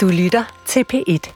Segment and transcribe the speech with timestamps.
[0.00, 1.32] Du lytter til P1.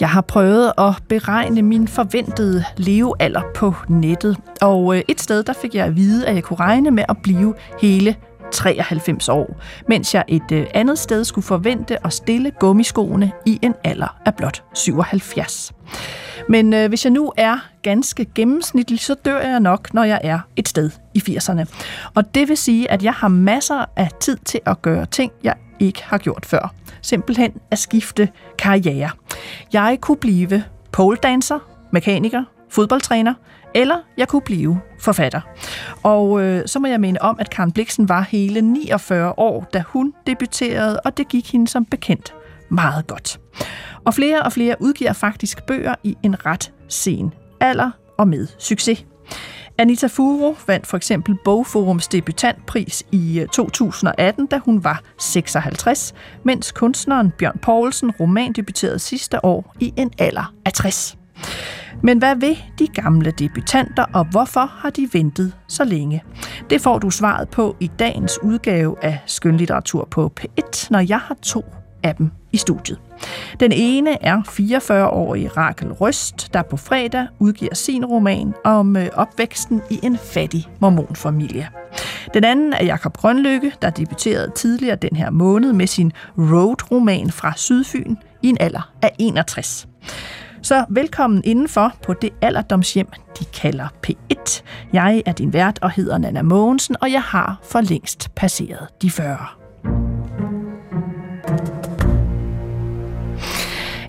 [0.00, 5.52] Jeg har prøvet at beregne min forventede levealder på nettet, og øh, et sted der
[5.52, 8.16] fik jeg at vide, at jeg kunne regne med at blive hele
[8.52, 9.56] 93 år,
[9.88, 14.34] mens jeg et øh, andet sted skulle forvente at stille gummiskoene i en alder af
[14.34, 15.72] blot 77.
[16.48, 20.38] Men øh, hvis jeg nu er ganske gennemsnitlig, så dør jeg nok, når jeg er
[20.56, 21.64] et sted i 80'erne.
[22.14, 25.54] Og det vil sige, at jeg har masser af tid til at gøre ting, jeg
[25.80, 26.74] ikke har gjort før.
[27.02, 29.10] Simpelthen at skifte karriere.
[29.72, 31.58] Jeg kunne blive poledancer,
[31.90, 33.34] mekaniker, fodboldtræner,
[33.74, 35.40] eller jeg kunne blive forfatter.
[36.02, 39.82] Og øh, så må jeg mene om, at Karen Bliksen var hele 49 år, da
[39.86, 42.34] hun debuterede, og det gik hende som bekendt
[42.68, 43.40] meget godt.
[44.04, 49.06] Og flere og flere udgiver faktisk bøger i en ret sen alder og med succes.
[49.78, 56.72] Anita Furo vandt for eksempel Bogforums debutantpris i øh, 2018, da hun var 56, mens
[56.72, 61.16] kunstneren Bjørn Poulsen romandebuterede sidste år i en alder af 60.
[62.02, 66.22] Men hvad vil de gamle debutanter, og hvorfor har de ventet så længe?
[66.70, 71.36] Det får du svaret på i dagens udgave af Skønlitteratur på P1, når jeg har
[71.42, 71.64] to
[72.02, 72.98] af dem i studiet.
[73.60, 79.82] Den ene er 44-årige Rakel Røst, der på fredag udgiver sin roman om øh, opvæksten
[79.90, 81.68] i en fattig mormonfamilie.
[82.34, 87.52] Den anden er Jakob Grønlykke, der debuterede tidligere den her måned med sin road-roman fra
[87.56, 89.88] Sydfyn i en alder af 61.
[90.64, 93.06] Så velkommen indenfor på det alderdomshjem,
[93.38, 94.62] de kalder P1.
[94.92, 99.10] Jeg er din vært og hedder Nana Mogensen, og jeg har for længst passeret de
[99.10, 99.38] 40.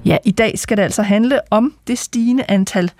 [0.05, 2.91] Ja, i dag skal det altså handle om det stigende antal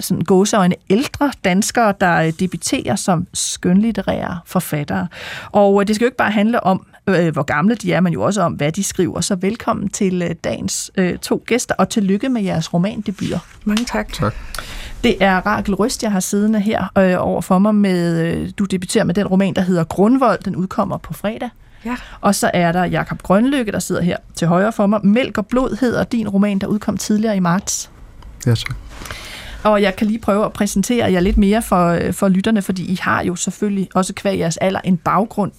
[0.00, 5.08] sådan gåseøjne ældre danskere, der debiterer debuterer som skønlitterære forfattere.
[5.52, 8.12] Og øh, det skal jo ikke bare handle om, øh, hvor gamle de er, men
[8.12, 9.20] jo også om, hvad de skriver.
[9.20, 13.38] Så velkommen til øh, dagens øh, to gæster, og tillykke med jeres romandebuter.
[13.64, 14.12] Mange tak.
[14.12, 14.34] Tak.
[15.04, 18.64] Det er Rakel Røst, jeg har siddende her øh, over for mig med, øh, du
[18.64, 20.38] debuterer med den roman, der hedder Grundvold.
[20.44, 21.50] Den udkommer på fredag.
[21.84, 21.96] Ja.
[22.20, 25.00] Og så er der Jakob Grønlykke, der sidder her til højre for mig.
[25.06, 27.90] Mælk og blod hedder din roman, der udkom tidligere i marts.
[28.46, 28.72] Ja, så.
[29.62, 32.92] Og jeg kan lige prøve at præsentere jer lidt mere for, øh, for lytterne, fordi
[32.92, 35.52] I har jo selvfølgelig også kvæg jeres alder en baggrund.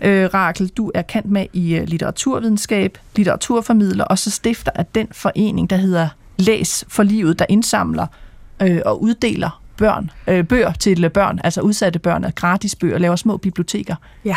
[0.00, 5.08] Øh, Rakel, du er kendt med i øh, litteraturvidenskab, litteraturformidler, og så stifter af den
[5.12, 8.06] forening, der hedder Læs for livet, der indsamler
[8.62, 13.36] øh, og uddeler børn, øh, bøger til børn, altså udsatte børn, gratis bøger, laver små
[13.36, 13.94] biblioteker.
[14.24, 14.36] Ja.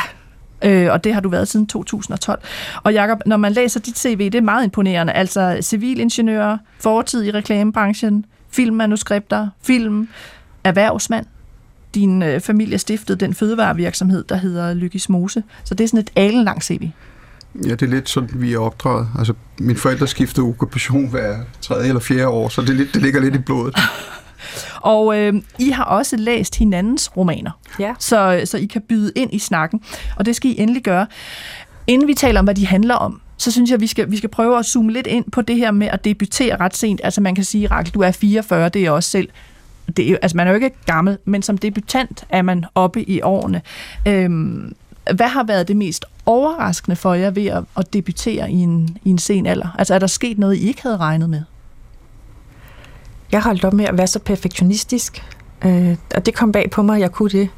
[0.61, 2.41] Øh, og det har du været siden 2012.
[2.83, 5.13] Og Jacob, når man læser dit CV, det er meget imponerende.
[5.13, 10.09] Altså civilingeniør, fortid i reklamebranchen, filmmanuskripter, film,
[10.63, 11.25] erhvervsmand.
[11.95, 15.43] Din øh, familie stiftede den fødevarevirksomhed, der hedder Lykkes Mose.
[15.63, 16.89] Så det er sådan et alenlang CV.
[17.65, 19.07] Ja, det er lidt sådan, vi er opdraget.
[19.17, 23.01] Altså, mine forældre skiftede okkupation hver tredje eller fjerde år, så det, er lidt, det
[23.01, 23.75] ligger lidt i blodet.
[24.81, 27.93] Og øh, I har også læst hinandens romaner, Ja.
[27.99, 29.81] så, så I kan byde ind i snakken,
[30.15, 31.07] og det skal I endelig gøre.
[31.87, 34.29] Inden vi taler om, hvad de handler om, så synes jeg, vi skal, vi skal
[34.29, 37.01] prøve at zoome lidt ind på det her med at debutere ret sent.
[37.03, 39.29] Altså man kan sige, Rakel, du er 44, det er også selv.
[39.97, 43.21] Det er, altså man er jo ikke gammel, men som debutant er man oppe i
[43.21, 43.61] årene.
[44.07, 44.75] Øhm,
[45.15, 49.09] hvad har været det mest overraskende for jer ved at, at debutere i en, i
[49.09, 49.75] en sen alder?
[49.77, 51.41] Altså er der sket noget, I ikke havde regnet med?
[53.31, 55.23] Jeg holdt op med at være så perfektionistisk,
[55.65, 57.49] øh, og det kom bag på mig, at jeg kunne det.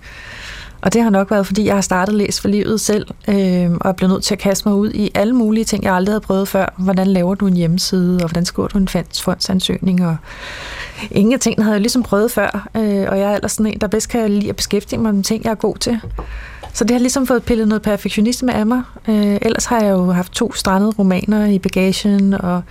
[0.81, 3.89] Og det har nok været, fordi jeg har startet læst for livet selv, øh, og
[3.89, 6.21] er blevet nødt til at kaste mig ud i alle mulige ting, jeg aldrig havde
[6.21, 6.73] prøvet før.
[6.77, 8.87] Hvordan laver du en hjemmeside, og hvordan skriver du en
[9.23, 10.17] fondsansøgning, og
[11.11, 13.79] ingen af tingene havde jeg ligesom prøvet før, øh, og jeg er ellers sådan en,
[13.79, 15.99] der bedst kan lide at beskæftige mig med ting, jeg er god til.
[16.73, 18.81] Så det har ligesom fået pillet noget perfektionisme af mig.
[19.07, 22.61] Øh, ellers har jeg jo haft to strandede romaner i bagagen, og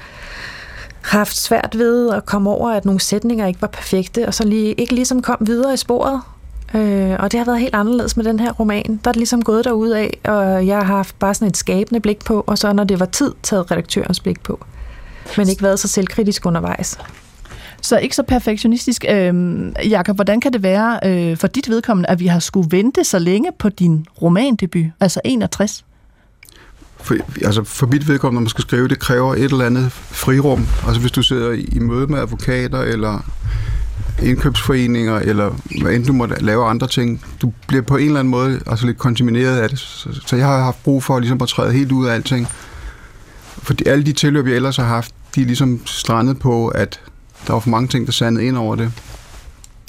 [1.02, 4.72] haft svært ved at komme over, at nogle sætninger ikke var perfekte, og så lige,
[4.72, 6.20] ikke ligesom kom videre i sporet.
[6.74, 9.00] Øh, og det har været helt anderledes med den her roman.
[9.04, 12.00] Der er det ligesom gået derud af, og jeg har haft bare sådan et skabende
[12.00, 14.64] blik på, og så når det var tid, taget redaktørens blik på.
[15.36, 16.98] Men ikke været så selvkritisk undervejs.
[17.82, 19.04] Så ikke så perfektionistisk.
[19.08, 23.04] Øhm, Jakob, hvordan kan det være øh, for dit vedkommende, at vi har skulle vente
[23.04, 25.84] så længe på din romandebut, altså 61?
[26.96, 27.14] For,
[27.44, 30.66] altså for mit vedkommende, når man skal skrive, det kræver et eller andet frirum.
[30.86, 33.24] Altså hvis du sidder i, i møde med advokater, eller
[34.22, 35.50] indkøbsforeninger, eller
[35.82, 38.86] hvad end du måtte lave andre ting, du bliver på en eller anden måde altså
[38.86, 39.78] lidt kontamineret af det.
[39.78, 42.48] Så, jeg har haft brug for ligesom at træde helt ud af alting.
[43.62, 47.00] Fordi alle de tilløb, jeg ellers har haft, de er ligesom strandet på, at
[47.46, 48.92] der var for mange ting, der sandede ind over det.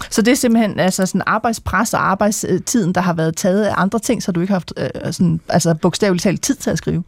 [0.09, 3.99] Så det er simpelthen altså sådan arbejdspres og arbejdstiden, der har været taget af andre
[3.99, 7.03] ting, så du ikke har haft øh, sådan, altså bogstaveligt talt tid til at skrive?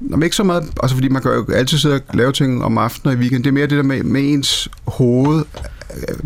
[0.00, 2.64] Nå, men ikke så meget, altså fordi man kan jo altid sidde og lave ting
[2.64, 3.44] om aftenen og i weekenden.
[3.44, 5.64] Det er mere det der med, med ens hoved øh,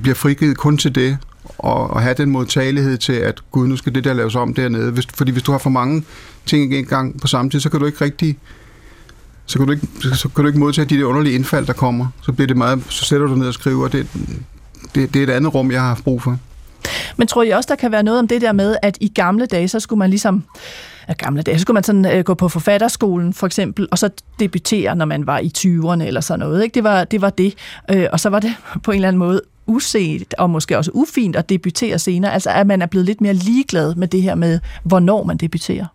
[0.02, 1.18] bliver frigivet kun til det,
[1.58, 4.90] og, og have den modtagelighed til, at gud, nu skal det der laves om dernede.
[4.90, 6.04] Hvis, fordi hvis du har for mange
[6.46, 8.38] ting i gang på samme tid, så kan du ikke rigtig
[9.46, 12.06] så kan du ikke, så kan du ikke modtage de der underlige indfald, der kommer.
[12.22, 14.06] Så bliver det meget, så sætter du ned og skriver, og det,
[14.94, 16.38] det, det er et andet rum, jeg har haft brug for.
[17.16, 19.46] Men tror I også, der kan være noget om det der med, at i gamle
[19.46, 20.44] dage, så skulle man ligesom
[21.08, 21.58] af gamle dage.
[21.58, 24.10] Så skulle man sådan øh, gå på forfatterskolen for eksempel, og så
[24.40, 26.62] debutere, når man var i 20'erne eller sådan noget.
[26.62, 26.74] Ikke?
[26.74, 27.54] Det, var, det var det.
[27.90, 31.36] Øh, og så var det på en eller anden måde uset og måske også ufint
[31.36, 32.32] at debutere senere.
[32.32, 35.86] Altså at man er blevet lidt mere ligeglad med det her med, hvornår man debuterer.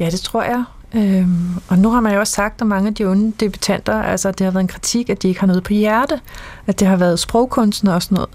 [0.00, 0.64] Ja, det tror jeg.
[0.94, 4.30] Øhm, og nu har man jo også sagt om mange af de unge debutanter, altså
[4.30, 6.20] det har været en kritik, at de ikke har noget på hjerte,
[6.66, 8.30] at det har været sprogkunsten og sådan noget.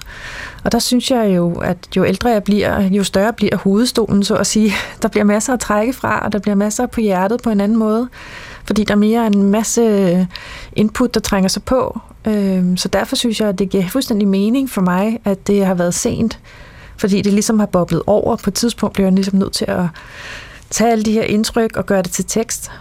[0.63, 4.36] Og der synes jeg jo, at jo ældre jeg bliver, jo større bliver hovedstolen, så
[4.36, 4.74] at sige.
[5.01, 7.77] Der bliver masser at trække fra, og der bliver masser på hjertet på en anden
[7.77, 8.07] måde,
[8.65, 10.27] fordi der er mere en masse
[10.75, 12.00] input, der trænger sig på.
[12.27, 15.74] Øhm, så derfor synes jeg, at det giver fuldstændig mening for mig, at det har
[15.74, 16.39] været sent,
[16.97, 18.35] fordi det ligesom har boblet over.
[18.35, 19.85] På et tidspunkt bliver jeg ligesom nødt til at
[20.69, 22.71] tage alle de her indtryk og gøre det til tekst.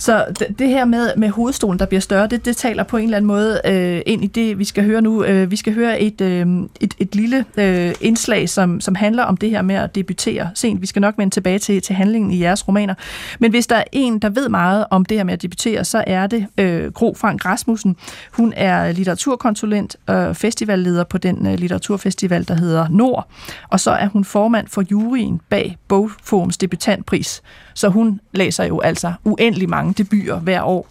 [0.00, 0.26] Så
[0.58, 3.26] det her med, med hovedstolen, der bliver større, det, det taler på en eller anden
[3.26, 5.24] måde øh, ind i det, vi skal høre nu.
[5.24, 6.46] Øh, vi skal høre et, øh,
[6.80, 10.80] et, et lille øh, indslag, som, som handler om det her med at debutere sent.
[10.80, 12.94] Vi skal nok vende tilbage til, til handlingen i jeres romaner.
[13.38, 16.04] Men hvis der er en, der ved meget om det her med at debutere, så
[16.06, 17.96] er det øh, Gro Frank Rasmussen.
[18.32, 23.28] Hun er litteraturkonsulent og festivalleder på den øh, litteraturfestival, der hedder Nord.
[23.68, 27.42] Og så er hun formand for juryen bag Bogforums debutantpris.
[27.74, 30.88] Så hun læser jo altså uendelig mange debuter hver år.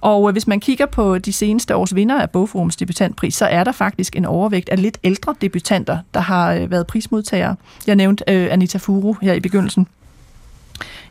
[0.00, 3.64] Og øh, hvis man kigger på de seneste års vinder af Bogforums debutantpris, så er
[3.64, 7.56] der faktisk en overvægt af lidt ældre debutanter, der har øh, været prismodtagere.
[7.86, 9.86] Jeg nævnte øh, Anita Furu her i begyndelsen.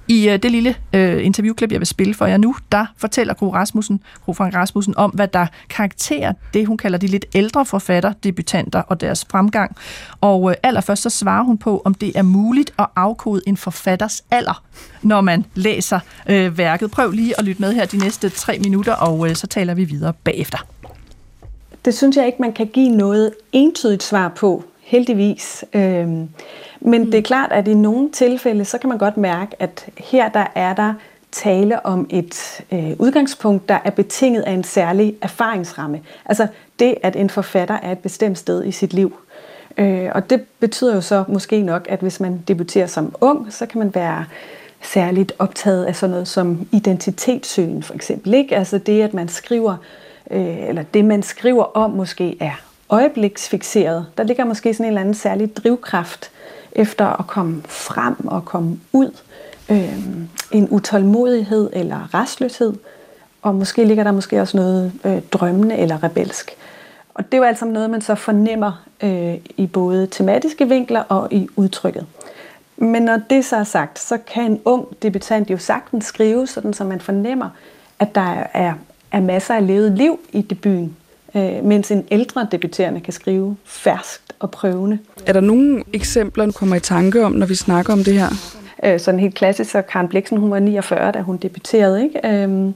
[0.10, 3.54] I øh, det lille øh, interviewklip, jeg vil spille for jer nu, der fortæller Gro
[3.54, 8.14] Rasmussen, Gro Frank Rasmussen om, hvad der karakterer det, hun kalder de lidt ældre forfatter,
[8.24, 9.76] debutanter og deres fremgang.
[10.22, 14.24] Og øh, allerførst så svarer hun på, om det er muligt at afkode en forfatters
[14.32, 14.64] alder,
[15.02, 16.92] når man læser øh, værket.
[16.92, 19.84] Prøv lige at lytte med her de næste tre minutter, og øh, så taler vi
[19.84, 20.68] videre bagefter.
[21.86, 25.66] Det synes jeg ikke, man kan give noget entydigt svar på, heldigvis.
[25.74, 26.08] Øh,
[26.80, 27.12] men mm.
[27.12, 30.46] det er klart, at i nogle tilfælde, så kan man godt mærke, at her der
[30.56, 30.94] er der
[31.32, 36.02] tale om et øh, udgangspunkt, der er betinget af en særlig erfaringsramme.
[36.26, 36.48] Altså
[36.80, 39.20] det, at en forfatter er et bestemt sted i sit liv.
[39.78, 43.66] Øh, og det betyder jo så måske nok, at hvis man debuterer som ung, så
[43.66, 44.26] kan man være
[44.82, 48.34] særligt optaget af sådan noget som identitetssøgen for eksempel.
[48.34, 48.56] Ikke?
[48.56, 49.76] Altså det, at man skriver,
[50.32, 54.06] øh, eller det man skriver om måske er øjebliksfixeret.
[54.18, 56.32] Der ligger måske sådan en eller anden særlig drivkraft
[56.72, 59.12] efter at komme frem og komme ud.
[59.72, 60.00] Øh,
[60.52, 62.74] en utålmodighed eller restløshed.
[63.42, 66.52] Og måske ligger der måske også noget øh, drømmende eller rebelsk.
[67.14, 71.02] Og det er jo alt sammen noget, man så fornemmer øh, i både tematiske vinkler
[71.02, 72.06] og i udtrykket.
[72.78, 76.74] Men når det så er sagt, så kan en ung debutant jo sagtens skrive, sådan
[76.74, 77.50] så man fornemmer,
[78.00, 78.74] at der er,
[79.12, 80.96] er masser af levet liv i debuten
[81.36, 85.00] øh, mens en ældre debuterende kan skrive ferskt og prøvende.
[85.26, 88.30] Er der nogle eksempler, du kommer i tanke om, når vi snakker om det her?
[88.84, 92.28] Øh, sådan helt klassisk, så Karen Bliksen, hun var 49, da hun debuterede, ikke?
[92.28, 92.74] Øhm,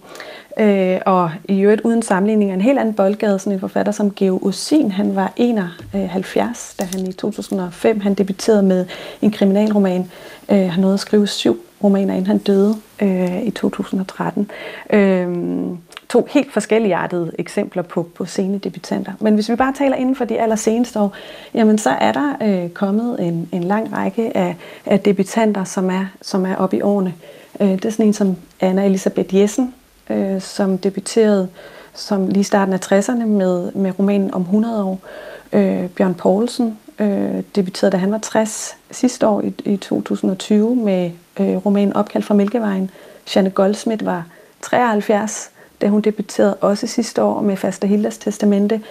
[0.59, 4.39] øh, og i øvrigt uden sammenligning en helt anden boldgade, sådan en forfatter som Geo
[4.43, 8.85] Osin, han var 71, da han i 2005 han debuterede med
[9.21, 10.11] en kriminalroman.
[10.51, 14.51] Øh, han nåede at skrive syv romaner, inden han døde øh, i 2013.
[14.89, 15.27] Øh,
[16.09, 19.11] to helt forskelligartede eksempler på, på scenedebutanter.
[19.19, 21.13] Men hvis vi bare taler inden for de allerseneste år,
[21.53, 26.05] jamen så er der øh, kommet en, en lang række af, af debutanter, som er,
[26.21, 27.13] som er oppe i årene.
[27.59, 29.73] Øh, det er sådan en som Anna Elisabeth Jessen,
[30.09, 31.49] øh, som debuterede
[31.93, 34.99] som lige starten af 60'erne med, med romanen om 100 år.
[35.53, 41.11] Øh, Bjørn Poulsen øh, debuterede, da han var 60 sidste år i, i 2020 med
[41.39, 42.89] øh, romanen Opkald fra Mælkevejen.
[43.35, 44.25] Janne Goldsmith var
[44.61, 45.49] 73
[45.83, 48.81] da hun debuterede også sidste år med Faster Hildas Testamente.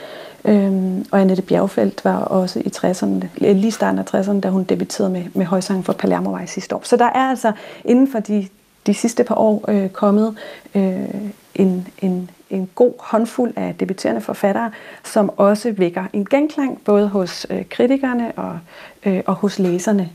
[0.44, 5.12] Øhm, og Annette Bjergfeldt var også i 60'erne, lige starten af 60'erne, da hun debuterede
[5.12, 6.80] med, med højsang for Palermovej sidste år.
[6.85, 7.52] Så der er altså
[7.85, 8.49] inden for de,
[8.87, 10.37] de sidste par år øh, kommet
[10.75, 11.04] øh,
[11.54, 14.71] en, en, en god håndfuld af debuterende forfattere,
[15.04, 18.59] som også vækker en genklang, både hos øh, kritikerne og,
[19.06, 20.11] øh, og hos læserne.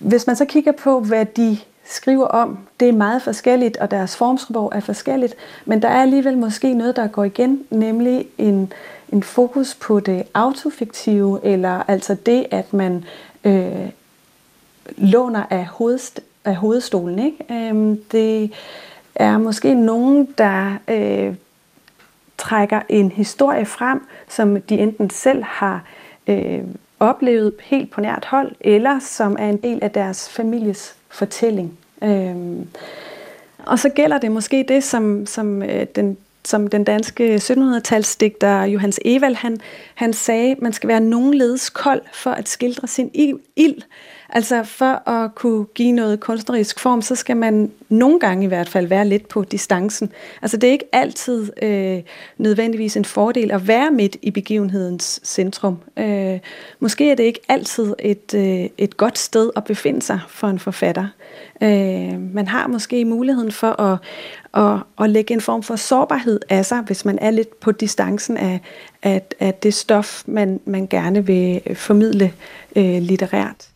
[0.00, 4.16] Hvis man så kigger på, hvad de skriver om, det er meget forskelligt, og deres
[4.16, 5.34] formsprog er forskelligt,
[5.64, 8.72] men der er alligevel måske noget, der går igen, nemlig en,
[9.08, 13.04] en fokus på det autofiktive, eller altså det, at man
[13.44, 13.88] øh,
[14.96, 17.18] låner af, hovedst, af hovedstolen.
[17.18, 17.68] Ikke?
[17.68, 18.52] Øhm, det
[19.14, 21.34] er måske nogen, der øh,
[22.38, 25.82] trækker en historie frem, som de enten selv har
[26.26, 26.62] øh,
[27.00, 31.78] oplevet helt på nært hold, eller som er en del af deres families fortælling.
[32.02, 32.36] Øh,
[33.66, 39.00] og så gælder det måske det, som, som øh, den som den danske 1700-talsdigter Johannes
[39.04, 39.60] Evald, han,
[39.94, 43.10] han sagde, man skal være nogenledes kold for at skildre sin
[43.56, 43.82] ild.
[44.28, 48.68] Altså for at kunne give noget kunstnerisk form, så skal man nogle gange i hvert
[48.68, 50.12] fald være lidt på distancen.
[50.42, 52.02] Altså det er ikke altid øh,
[52.38, 55.78] nødvendigvis en fordel at være midt i begivenhedens centrum.
[55.96, 56.38] Øh,
[56.80, 60.58] måske er det ikke altid et, øh, et godt sted at befinde sig for en
[60.58, 61.06] forfatter.
[61.62, 63.98] Øh, man har måske muligheden for at,
[64.54, 68.36] at, at lægge en form for sårbarhed af sig, hvis man er lidt på distancen
[68.36, 68.60] af,
[69.02, 72.32] af, af det stof, man, man gerne vil formidle
[72.76, 73.68] øh, litterært.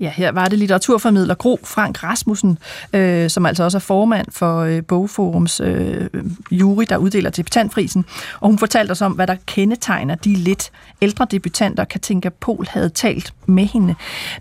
[0.00, 2.58] Ja, her var det litteraturformidler Gro Frank Rasmussen,
[2.92, 6.08] øh, som altså også er formand for øh, Bogforums øh,
[6.50, 8.04] jury, der uddeler debutantprisen.
[8.40, 10.70] Og hun fortalte os om, hvad der kendetegner de lidt
[11.02, 13.94] ældre debutanter, Katinka Pol havde talt med hende.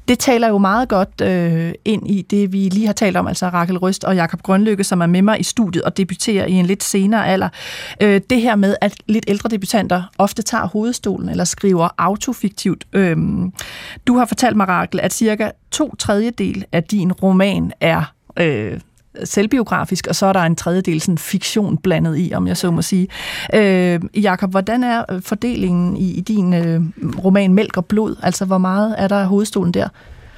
[0.08, 3.50] Det taler jo meget godt øh, ind i det, vi lige har talt om, altså
[3.50, 6.66] Rakel Røst og Jakob Grønlykke, som er med mig i studiet og debuterer i en
[6.66, 7.50] lidt senere alder.
[8.02, 12.86] Øh, det her med, at lidt ældre debutanter ofte tager hovedstolen eller skriver autofiktivt.
[12.94, 13.18] Øh,
[14.08, 18.80] du har fortalt mig, Rakel, at cirka to tredjedel af din roman er øh,
[19.24, 22.82] selvbiografisk, og så er der en tredjedel sådan fiktion blandet i, om jeg så må
[22.82, 23.08] sige.
[23.54, 26.82] Øh, Jakob, hvordan er øh, fordelingen i, i din øh,
[27.24, 28.16] roman Mælk og Blod?
[28.24, 29.88] Altså, hvor meget er der af hovedstolen der?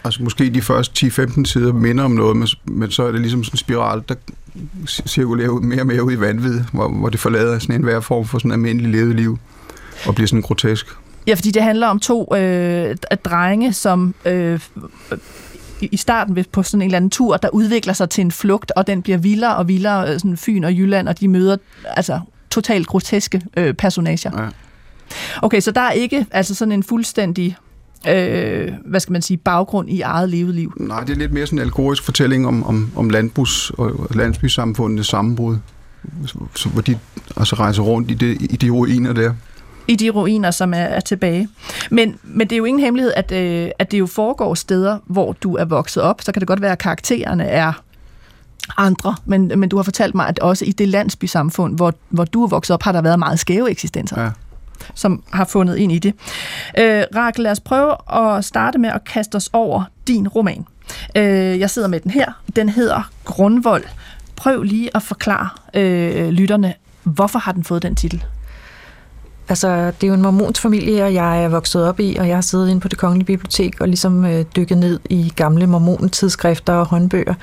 [0.05, 3.43] Altså måske de første 10-15 sider minder om noget, men, men så er det ligesom
[3.43, 4.15] sådan en spiral, der
[5.08, 8.00] cirkulerer ud, mere og mere ud i vanvid, hvor, hvor det forlader sådan en hver
[8.00, 9.39] form for sådan almindelig levet liv
[10.05, 10.88] og bliver sådan grotesk.
[11.27, 14.60] Ja, fordi det handler om to øh, drenge, som øh,
[15.82, 18.88] i starten på sådan en eller anden tur, der udvikler sig til en flugt, og
[18.88, 22.88] den bliver vildere og vildere, øh, sådan Fyn og Jylland, og de møder altså totalt
[22.88, 24.42] groteske øh, personager.
[24.44, 24.50] Ja.
[25.42, 27.58] Okay, så der er ikke altså sådan en fuldstændig
[28.08, 30.74] øh, hvad skal man sige, baggrund i eget levet liv?
[30.77, 35.10] Nej, det er lidt mere sådan en alkoholisk fortælling om, om, om landbrugs- og landsbysamfundets
[35.10, 35.58] sammenbrud,
[36.74, 37.00] hvor de
[37.38, 39.34] altså rejser rundt i, det, i de ruiner der
[39.88, 41.50] i de ruiner, som er, er tilbage.
[41.92, 45.34] Men, men det er jo ingen hemmelighed, at, øh, at det jo foregår steder, hvor
[45.34, 46.22] du er vokset op.
[46.22, 47.74] Så kan det godt være, at karaktererne er
[48.78, 52.44] andre, men, men du har fortalt mig, at også i det landsbysamfund, hvor, hvor du
[52.44, 54.22] er vokset op, har der været meget skæve eksistenser.
[54.22, 54.30] Ja
[54.96, 56.13] som har fundet ind i det.
[56.78, 60.66] Øh, Rakel, lad os prøve at starte med at kaste os over din roman.
[61.16, 62.42] Øh, jeg sidder med den her.
[62.56, 63.84] Den hedder Grundvold.
[64.36, 66.74] Prøv lige at forklare øh, lytterne,
[67.04, 68.24] hvorfor har den fået den titel?
[69.53, 72.38] Altså, det er jo en mormons familie, og jeg er vokset op i, og jeg
[72.38, 76.74] har siddet inde på det kongelige bibliotek og ligesom øh, dykket ned i gamle mormontidsskrifter
[76.74, 77.33] og håndbøger,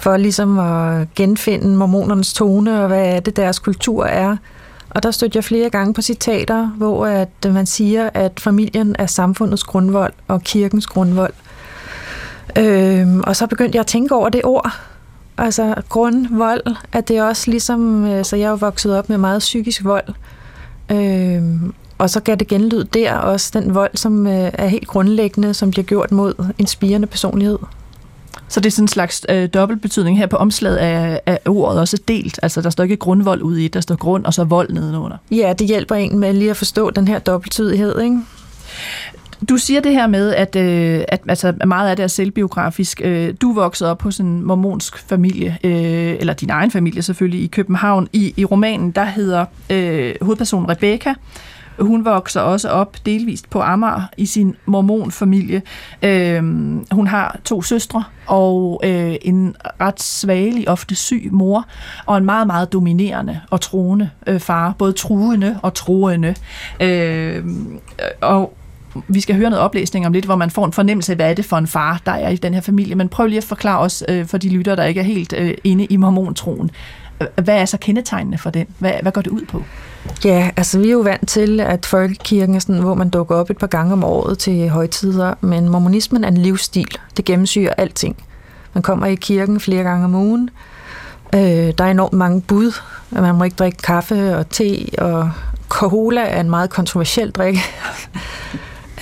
[0.00, 4.36] for ligesom at genfinde mormonernes tone, og hvad er det, deres kultur er.
[4.90, 8.96] Og der stødte jeg flere gange på citater, hvor at øh, man siger, at familien
[8.98, 11.34] er samfundets grundvold og kirkens grundvold.
[12.58, 14.72] Øhm, og så begyndte jeg at tænke over det ord,
[15.38, 19.38] altså grundvold, at det også ligesom, øh, så jeg er jo vokset op med meget
[19.38, 20.04] psykisk vold,
[20.90, 21.42] Øh,
[21.98, 25.70] og så gav det genlyd der også den vold, som øh, er helt grundlæggende, som
[25.70, 27.58] bliver gjort mod en spirende personlighed.
[28.48, 31.98] Så det er sådan en slags øh, dobbeltbetydning her på omslaget af, af ordet også
[32.08, 32.38] delt.
[32.42, 35.16] Altså der står ikke grundvold ude i, der står grund og så vold nedenunder.
[35.30, 38.20] Ja, det hjælper en med lige at forstå den her dobbelttydighed, ikke?
[39.48, 43.00] Du siger det her med, at, øh, at altså, meget af det er selvbiografisk.
[43.04, 47.46] Øh, du voksede op hos en mormonsk familie, øh, eller din egen familie selvfølgelig, i
[47.46, 48.08] København.
[48.12, 51.14] I, i romanen, der hedder øh, hovedpersonen Rebecca.
[51.78, 55.62] Hun vokser også op delvist på Amager i sin mormonfamilie.
[56.02, 56.42] Øh,
[56.90, 61.66] hun har to søstre og øh, en ret svagelig, ofte syg mor,
[62.06, 64.74] og en meget, meget dominerende og troende øh, far.
[64.78, 66.34] Både truende og troende.
[66.80, 67.44] Øh,
[68.20, 68.54] og
[69.08, 71.34] vi skal høre noget oplæsning om lidt, hvor man får en fornemmelse af, hvad er
[71.34, 72.94] det for en far, der er i den her familie.
[72.94, 75.54] Men prøv lige at forklare os, øh, for de lytter, der ikke er helt øh,
[75.64, 76.70] inde i mormontroen,
[77.42, 78.66] hvad er så kendetegnene for den?
[78.78, 79.62] Hvad, hvad går det ud på?
[80.24, 83.50] Ja, altså vi er jo vant til, at folkekirken er sådan, hvor man dukker op
[83.50, 86.88] et par gange om året til højtider, men mormonismen er en livsstil.
[87.16, 88.16] Det gennemsyrer alting.
[88.74, 90.50] Man kommer i kirken flere gange om ugen.
[91.34, 91.40] Øh,
[91.78, 92.72] der er enormt mange bud.
[93.10, 95.30] Man må ikke drikke kaffe og te, og
[95.68, 97.56] cola er en meget kontroversiel drik.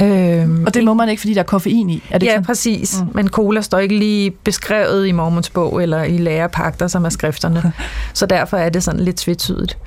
[0.01, 2.03] Øhm, Og det må man ikke, fordi der er koffein i.
[2.11, 2.45] Er det ja, sådan?
[2.45, 3.01] præcis.
[3.01, 3.09] Mm.
[3.15, 7.73] Men cola står ikke lige beskrevet i Mormons bog eller i lærepagter, som er skrifterne.
[8.15, 9.79] så derfor er det sådan lidt tvetydigt.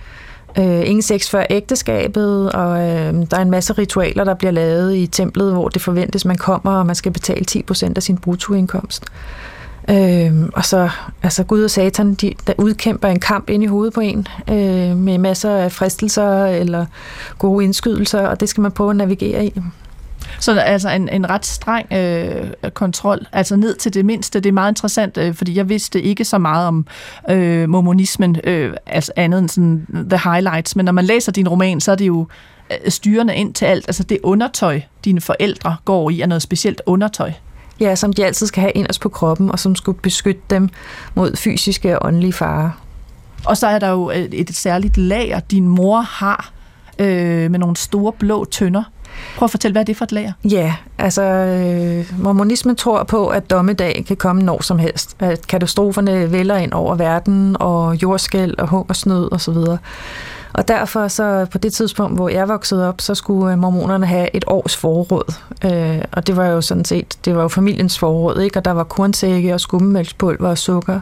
[0.58, 4.96] Øh, ingen sex før ægteskabet, og øh, der er en masse ritualer, der bliver lavet
[4.96, 9.06] i templet, hvor det forventes, man kommer, og man skal betale 10% af sin bruttoindkomst.
[9.90, 10.90] Øh, og så,
[11.24, 14.98] altså Gud og Satan, de, der udkæmper en kamp ind i hovedet på en, øh,
[14.98, 16.86] med masser af fristelser eller
[17.38, 19.54] gode indskydelser, og det skal man prøve at navigere i.
[20.40, 24.40] Så altså en, en ret streng øh, kontrol, altså ned til det mindste.
[24.40, 26.88] Det er meget interessant, øh, fordi jeg vidste ikke så meget om
[27.30, 31.82] øh, mormonismen, øh, altså andet end sådan the highlights, men når man læser din roman,
[31.82, 32.28] så er det jo
[32.72, 33.88] øh, styrende ind til alt.
[33.88, 37.32] Altså det undertøj, dine forældre går i, er noget specielt undertøj.
[37.80, 40.70] Ja, som de altid skal have inderst på kroppen, og som skulle beskytte dem
[41.16, 42.70] mod fysiske og åndelige farer.
[43.46, 46.52] Og så er der jo et, et særligt lager, din mor har,
[47.00, 48.84] øh, med nogle store blå tønder.
[49.38, 50.34] Prøv at fortælle, hvad er det for et lager?
[50.44, 55.16] Ja, altså øh, mormonismen tror på, at dommedag kan komme når som helst.
[55.20, 59.58] At katastroferne vælger ind over verden, og jordskæld og hungersnød osv.
[60.54, 64.36] Og derfor så på det tidspunkt, hvor jeg voksede op, så skulle øh, mormonerne have
[64.36, 65.34] et års forråd.
[65.66, 68.60] Øh, og det var jo sådan set, det var jo familiens forråd, ikke?
[68.60, 71.00] Og der var kornsække og skummemælkspulver og sukker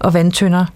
[0.00, 0.66] og vandtønder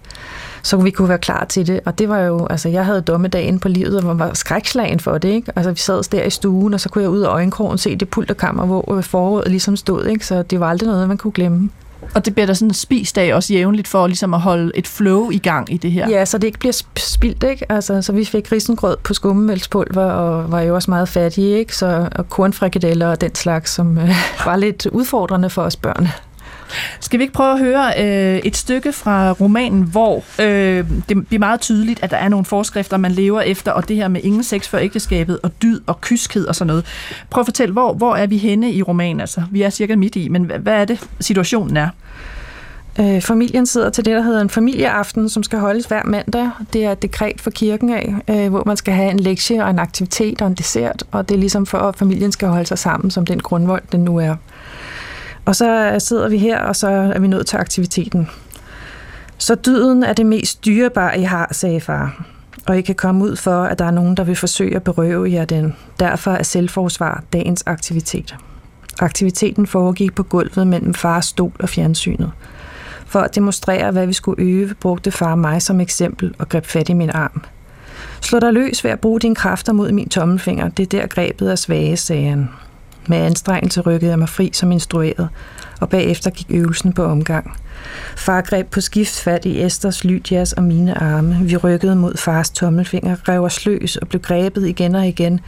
[0.67, 1.79] så vi kunne være klar til det.
[1.85, 5.29] Og det var jo, altså jeg havde dommedagen på livet, og var skrækslagen for det,
[5.29, 5.51] ikke?
[5.55, 8.09] Altså vi sad der i stuen, og så kunne jeg ud af øjenkrogen se det
[8.09, 10.25] pulterkammer, hvor foråret ligesom stod, ikke?
[10.25, 11.69] Så det var aldrig noget, man kunne glemme.
[12.15, 15.29] Og det bliver der sådan spist af også jævnligt for ligesom at holde et flow
[15.29, 16.09] i gang i det her.
[16.09, 17.71] Ja, så det ikke bliver spildt, ikke?
[17.71, 21.75] Altså, så vi fik risengrød på skummemælkspulver og var jo også meget fattige, ikke?
[21.75, 24.09] Så, og kornfrikadeller og den slags, som øh,
[24.45, 26.07] var lidt udfordrende for os børn.
[26.99, 31.39] Skal vi ikke prøve at høre øh, et stykke fra romanen, hvor øh, det bliver
[31.39, 34.43] meget tydeligt, at der er nogle forskrifter, man lever efter, og det her med ingen
[34.43, 36.85] sex før ægteskabet, og dyd og kyskhed og sådan noget.
[37.29, 39.19] Prøv at fortælle, hvor, hvor er vi henne i romanen?
[39.19, 41.89] Altså, vi er cirka midt i, men hvad, hvad er det, situationen er?
[42.99, 46.49] Øh, familien sidder til det, der hedder en familieaften, som skal holdes hver mandag.
[46.73, 49.69] Det er et dekret for kirken af, øh, hvor man skal have en lektie og
[49.69, 52.79] en aktivitet og en dessert, og det er ligesom for, at familien skal holde sig
[52.79, 54.35] sammen, som den grundvold, den nu er.
[55.47, 58.29] Og så sidder vi her, og så er vi nødt til aktiviteten.
[59.37, 62.25] Så dyden er det mest dyrebare, I har, sagde far.
[62.65, 65.31] Og I kan komme ud for, at der er nogen, der vil forsøge at berøve
[65.31, 65.75] jer den.
[65.99, 68.35] Derfor er selvforsvar dagens aktivitet.
[68.99, 72.31] Aktiviteten foregik på gulvet mellem fars stol og fjernsynet.
[73.05, 76.89] For at demonstrere, hvad vi skulle øve, brugte far mig som eksempel og greb fat
[76.89, 77.43] i min arm.
[78.21, 80.69] Slå dig løs ved at bruge dine kræfter mod min tommelfinger.
[80.69, 82.49] Det er der grebet er svage, sagde han.
[83.07, 85.29] Med anstrengelse rykkede jeg mig fri som instrueret,
[85.81, 87.57] og bagefter gik øvelsen på omgang.
[88.15, 91.37] Far greb på skift fat i Esters, Lydias og mine arme.
[91.41, 95.39] Vi rykkede mod fars tommelfinger, rev os løs og blev grebet igen og igen,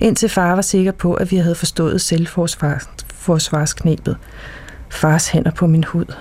[0.00, 4.16] indtil far var sikker på, at vi havde forstået selvforsvarsknebet.
[4.90, 6.14] Fars hænder på min hud.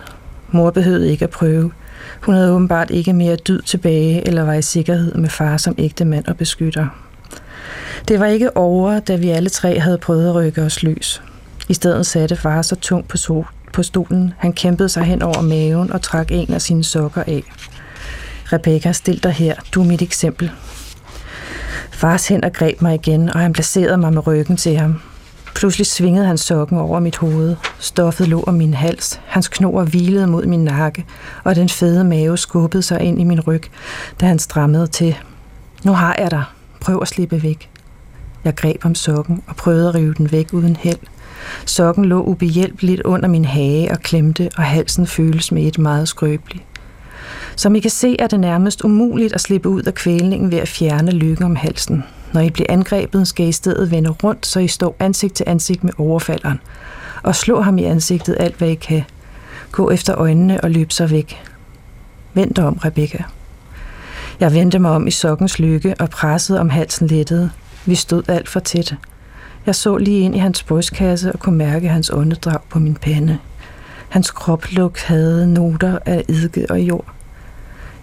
[0.52, 1.72] Mor behøvede ikke at prøve.
[2.22, 6.06] Hun havde åbenbart ikke mere dyd tilbage, eller var i sikkerhed med far som ægte
[6.06, 7.07] mand og beskytter.
[8.08, 11.22] Det var ikke over, da vi alle tre havde prøvet at rykke os løs.
[11.70, 14.34] I stedet satte far så tungt på, sol, på stolen.
[14.38, 17.44] Han kæmpede sig hen over maven og trak en af sine sokker af.
[18.54, 19.56] Rebecca, stil dig her.
[19.74, 20.52] Du er mit eksempel.
[21.92, 25.02] Fars hænder greb mig igen, og han placerede mig med ryggen til ham.
[25.56, 27.56] Pludselig svingede han sokken over mit hoved.
[27.80, 29.22] Stoffet lå om min hals.
[29.26, 31.06] Hans knor hvilede mod min nakke,
[31.44, 33.64] og den fede mave skubbede sig ind i min ryg,
[34.22, 35.18] da han strammede til.
[35.84, 36.44] Nu har jeg dig.
[36.88, 37.69] Prøv at slippe væk.
[38.43, 40.97] Jeg greb om sokken og prøvede at rive den væk uden held.
[41.65, 46.63] Sokken lå ubehjælpeligt under min hage og klemte, og halsen føles med et meget skrøbeligt.
[47.56, 50.67] Som I kan se, er det nærmest umuligt at slippe ud af kvælningen ved at
[50.67, 52.04] fjerne lykken om halsen.
[52.34, 55.84] Når I bliver angrebet, skal I stedet vende rundt, så I står ansigt til ansigt
[55.84, 56.60] med overfalderen.
[57.23, 59.04] Og slå ham i ansigtet alt, hvad I kan.
[59.71, 61.36] Gå efter øjnene og løb så væk.
[62.34, 63.23] Vend dig om, Rebecca.
[64.39, 67.50] Jeg vendte mig om i sokkens lykke og presset om halsen lettede.
[67.86, 68.95] Vi stod alt for tæt.
[69.65, 73.38] Jeg så lige ind i hans brystkasse og kunne mærke hans åndedrag på min pande.
[74.10, 77.06] Hans kropluk havde noter af eddike og jord.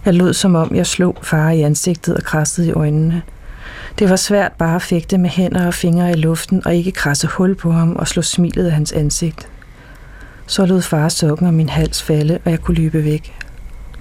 [0.05, 3.21] Jeg lød som om, jeg slog far i ansigtet og krassede i øjnene.
[3.99, 7.27] Det var svært bare at fægte med hænder og fingre i luften og ikke krasse
[7.27, 9.47] hul på ham og slå smilet af hans ansigt.
[10.47, 13.33] Så lød far sokken om min hals falde, og jeg kunne løbe væk.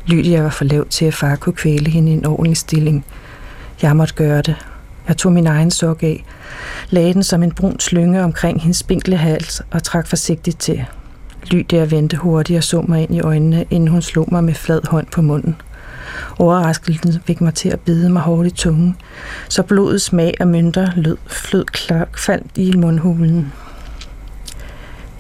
[0.07, 3.05] Lydia var for lav til, at far kunne kvæle hende i en ordentlig stilling.
[3.83, 4.57] Jeg måtte gøre det.
[5.09, 6.25] Jeg tog min egen sok af,
[6.91, 10.85] lagde den som en brun slynge omkring hendes spinkle hals og trak forsigtigt til.
[11.51, 14.81] Lydia vendte hurtigt og så mig ind i øjnene, inden hun slog mig med flad
[14.89, 15.57] hånd på munden.
[16.39, 18.97] Overraskelsen fik mig til at bide mig hårdt i tungen,
[19.49, 23.53] så blodets smag af mønter lød, flød klart faldt i mundhulen.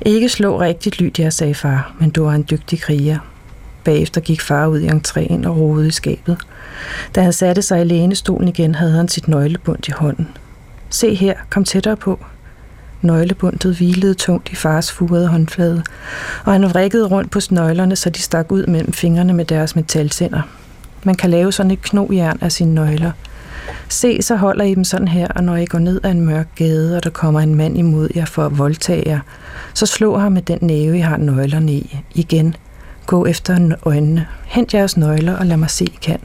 [0.03, 3.18] Ikke slå rigtigt, Lydia, sagde far, men du er en dygtig kriger.
[3.85, 6.37] Bagefter gik far ud i entréen og rodede i skabet.
[7.14, 10.29] Da han satte sig i lænestolen igen, havde han sit nøglebund i hånden.
[10.90, 12.18] Se her, kom tættere på.
[13.03, 15.83] Nøglebundet hvilede tungt i fars furede håndflade,
[16.44, 20.42] og han vrikkede rundt på snøglerne, så de stak ud mellem fingrene med deres metaltænder.
[21.03, 23.11] Man kan lave sådan et knogjern af sine nøgler.
[23.88, 26.47] Se, så holder I dem sådan her, og når I går ned ad en mørk
[26.57, 29.20] gade, og der kommer en mand imod jer for at voldtage jer,
[29.75, 32.01] så slå ham med den næve, I har nøglerne i.
[32.14, 32.57] Igen.
[33.07, 34.27] Gå efter øjnene.
[34.45, 36.21] Hent jeres nøgler, og lad mig se, I kan.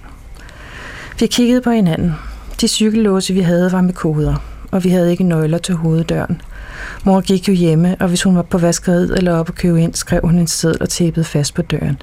[1.19, 2.13] Vi kiggede på hinanden.
[2.61, 4.35] De cykellåse, vi havde, var med koder,
[4.71, 6.41] og vi havde ikke nøgler til hoveddøren.
[7.03, 9.93] Mor gik jo hjemme, og hvis hun var på vaskeriet eller op og købe ind,
[9.93, 12.01] skrev hun en seddel og tæppede fast på døren.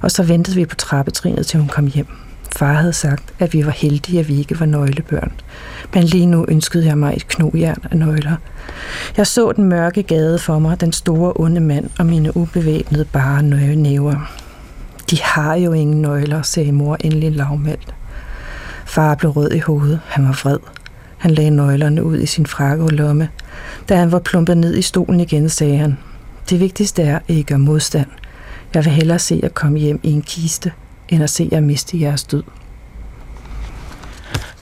[0.00, 2.25] Og så ventede vi på trappetrinet, til hun kom hjem.
[2.56, 5.32] Far havde sagt, at vi var heldige, at vi ikke var nøglebørn.
[5.94, 8.36] Men lige nu ønskede jeg mig et knogjern af nøgler.
[9.16, 13.42] Jeg så den mørke gade for mig, den store onde mand og mine ubevæbnede bare
[13.76, 14.32] næver.
[15.10, 17.94] De har jo ingen nøgler, sagde mor endelig lavmældt.
[18.86, 20.00] Far blev rød i hovedet.
[20.06, 20.58] Han var vred.
[21.18, 22.46] Han lagde nøglerne ud i sin
[22.90, 23.28] lomme.
[23.88, 25.98] Da han var plumpet ned i stolen igen, sagde han,
[26.50, 28.08] det vigtigste er ikke at gøre modstand.
[28.74, 30.72] Jeg vil hellere se at komme hjem i en kiste,
[31.08, 32.42] end at se jer miste jeres død.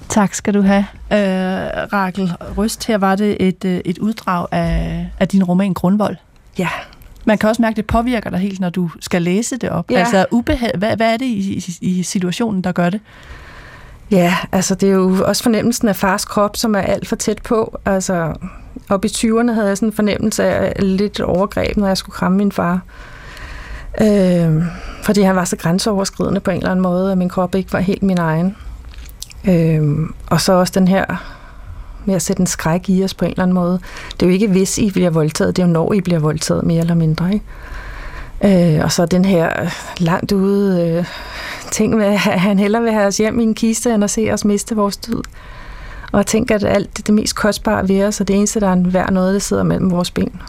[0.08, 2.86] Tak skal du have, øh, Rakel Røst.
[2.86, 6.16] Her var det et, øh, et uddrag af, af din roman Grundvold.
[6.58, 6.68] Ja.
[7.24, 9.90] Man kan også mærke, at det påvirker dig helt, når du skal læse det op.
[9.90, 9.98] Ja.
[9.98, 13.00] Altså, ubehag, hvad, hvad er det i, i, i situationen, der gør det?
[14.10, 17.42] Ja, altså det er jo også fornemmelsen af fars krop, som er alt for tæt
[17.42, 17.78] på.
[17.84, 18.34] Altså,
[18.88, 22.38] op i 20'erne havde jeg sådan en fornemmelse af lidt overgreb, når jeg skulle kramme
[22.38, 22.80] min far.
[24.00, 24.62] Øh,
[25.02, 27.80] fordi han var så grænseoverskridende på en eller anden måde, at min krop ikke var
[27.80, 28.56] helt min egen.
[29.48, 31.04] Øh, og så også den her
[32.04, 33.80] med at sætte en skræk i os på en eller anden måde.
[34.12, 36.64] Det er jo ikke, hvis I bliver voldtaget, det er jo, når I bliver voldtaget,
[36.64, 37.32] mere eller mindre.
[37.32, 38.76] Ikke?
[38.76, 41.04] Øh, og så den her langt ude øh,
[41.70, 44.30] ting med, at han hellere vil have os hjem i en kiste, end at se
[44.32, 45.22] os miste vores død.
[46.12, 48.68] Og jeg tænker, at alt det, det mest kostbare ved os, og det eneste, der
[48.68, 50.42] er værd noget, det sidder mellem vores ben.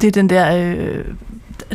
[0.00, 1.04] Det er den der øh,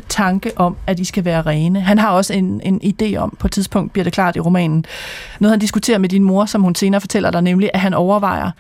[0.10, 1.82] tanke om, at de skal være rene.
[1.82, 4.86] Han har også en, en idé om, på et tidspunkt bliver det klart i romanen,
[5.40, 8.52] noget han diskuterer med din mor, som hun senere fortæller dig, nemlig at han overvejer,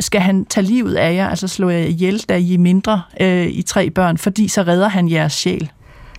[0.00, 3.46] skal han tage livet af jer, altså slå jer ihjel, da I er mindre øh,
[3.46, 5.70] i tre børn, fordi så redder han jeres sjæl.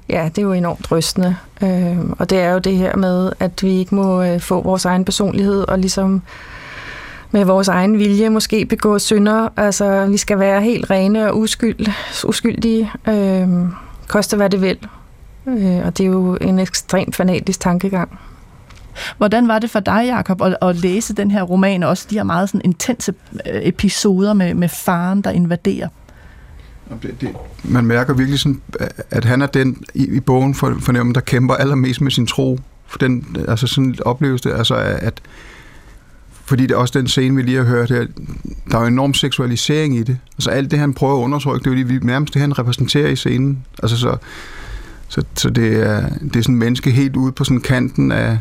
[0.10, 1.36] Ja, det er jo enormt rystende.
[1.62, 4.86] Øh, og det er jo det her med, at vi ikke må øh, få vores
[4.86, 6.22] egen personlighed og ligesom
[7.32, 9.50] med vores egen vilje måske begå synder.
[9.58, 11.88] Altså, vi skal være helt rene og uskyld,
[12.26, 12.92] uskyldige.
[13.08, 13.48] Øh,
[14.14, 14.78] koste hvad det vil.
[15.48, 18.20] Øh, og det er jo en ekstremt fanatisk tankegang.
[19.18, 22.16] Hvordan var det for dig, Jacob, at, at læse den her roman, og også de
[22.16, 23.14] her meget sådan intense
[23.54, 25.88] øh, episoder med, med faren, der invaderer?
[27.02, 27.30] Det, det,
[27.64, 28.62] man mærker virkelig sådan,
[29.10, 32.60] at han er den i, i bogen for, fornemmer, der kæmper allermest med sin tro.
[32.88, 35.22] For den, altså sådan oplevelse det, altså at
[36.54, 38.06] fordi det er også den scene, vi lige har hørt her,
[38.72, 40.18] der er jo enorm seksualisering i det.
[40.36, 43.16] Altså alt det, han prøver at undertrykke, det er jo nærmest det, han repræsenterer i
[43.16, 43.66] scenen.
[43.84, 44.18] Altså så,
[45.08, 48.40] så, så det, er, det er sådan en menneske helt ude på sådan kanten af,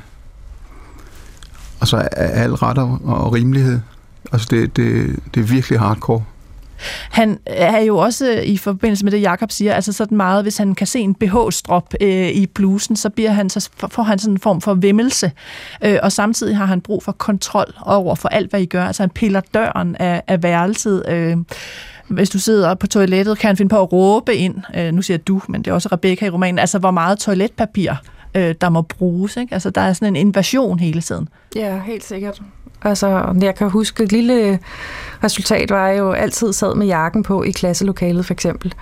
[1.80, 3.80] altså af al ret og, og rimelighed.
[4.32, 6.24] Altså det, det, det er virkelig hardcore.
[7.10, 10.56] Han er jo også øh, i forbindelse med det, Jakob siger, altså sådan meget, hvis
[10.56, 14.34] han kan se en BH-strop øh, i blusen, så, bliver han, så får han sådan
[14.34, 15.32] en form for vimmelse.
[15.84, 18.84] Øh, og samtidig har han brug for kontrol over for alt, hvad I gør.
[18.84, 21.02] Altså han piller døren af, af værelset.
[21.08, 21.36] Øh,
[22.08, 24.54] hvis du sidder på toilettet, kan han finde på at råbe ind.
[24.74, 26.58] Øh, nu siger du, men det er også Rebecca i romanen.
[26.58, 27.92] Altså hvor meget toiletpapir
[28.34, 29.36] øh, der må bruges.
[29.36, 29.54] Ikke?
[29.54, 31.28] Altså der er sådan en invasion hele tiden.
[31.56, 32.42] Ja, helt sikkert.
[32.84, 34.58] Altså, jeg kan huske, et lille
[35.24, 38.74] resultat var, at jeg jo altid sad med jakken på i klasselokalet, for eksempel.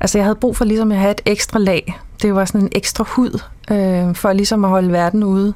[0.00, 1.98] Altså, jeg havde brug for ligesom at have et ekstra lag.
[2.22, 5.54] Det var sådan en ekstra hud, øh, for ligesom at holde verden ude.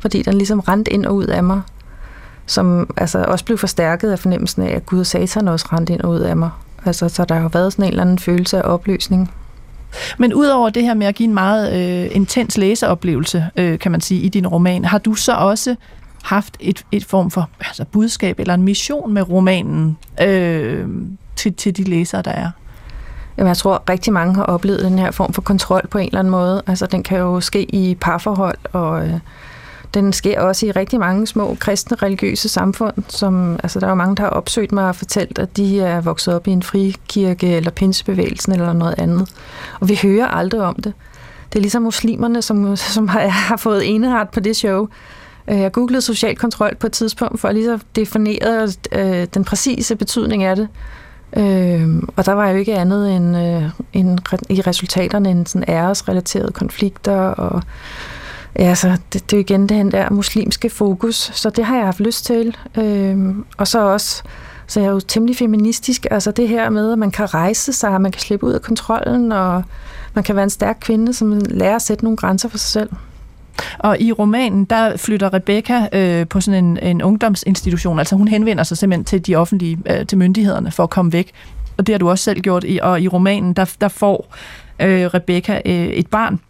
[0.00, 1.60] Fordi den ligesom rent ind og ud af mig.
[2.46, 6.00] Som altså, også blev forstærket af fornemmelsen af, at Gud og Satan også rent ind
[6.00, 6.50] og ud af mig.
[6.84, 9.30] Altså, så der har jo været sådan en eller anden følelse af opløsning.
[10.18, 14.00] Men udover det her med at give en meget øh, intens læseoplevelse, øh, kan man
[14.00, 15.76] sige, i din roman, har du så også
[16.24, 20.88] haft et, et form for altså budskab eller en mission med romanen øh,
[21.36, 22.50] til, til de læsere, der er?
[23.36, 26.18] Jamen, jeg tror, rigtig mange har oplevet den her form for kontrol på en eller
[26.18, 26.62] anden måde.
[26.66, 29.14] Altså, den kan jo ske i parforhold, og øh,
[29.94, 32.94] den sker også i rigtig mange små kristne religiøse samfund.
[33.08, 36.00] Som, altså, der er jo mange, der har opsøgt mig og fortalt, at de er
[36.00, 39.28] vokset op i en frikirke eller pinsebevægelsen eller noget andet.
[39.80, 40.92] Og vi hører aldrig om det
[41.54, 44.88] det er ligesom muslimerne, som, som har, har fået eneret på det show.
[45.48, 49.44] Øh, jeg googlede social kontrol på et tidspunkt, for at lige at definere øh, den
[49.44, 50.68] præcise betydning af det.
[51.36, 54.18] Øh, og der var jo ikke andet end, øh, end
[54.50, 57.62] i resultaterne end sådan æresrelaterede konflikter og
[58.58, 61.84] Ja, så det, det er jo igen den der muslimske fokus, så det har jeg
[61.84, 62.56] haft lyst til.
[62.78, 64.22] Øhm, og så også,
[64.66, 68.00] så jeg er jo temmelig feministisk, altså det her med, at man kan rejse sig,
[68.00, 69.62] man kan slippe ud af kontrollen, og
[70.14, 72.90] man kan være en stærk kvinde, som lærer at sætte nogle grænser for sig selv.
[73.78, 77.98] Og i romanen, der flytter Rebecca øh, på sådan en, en ungdomsinstitution.
[77.98, 81.32] Altså hun henvender sig simpelthen til de offentlige, øh, til myndighederne for at komme væk.
[81.76, 82.64] Og det har du også selv gjort.
[82.66, 84.34] I, og i romanen, der, der får
[84.80, 86.40] øh, Rebecca øh, et barn,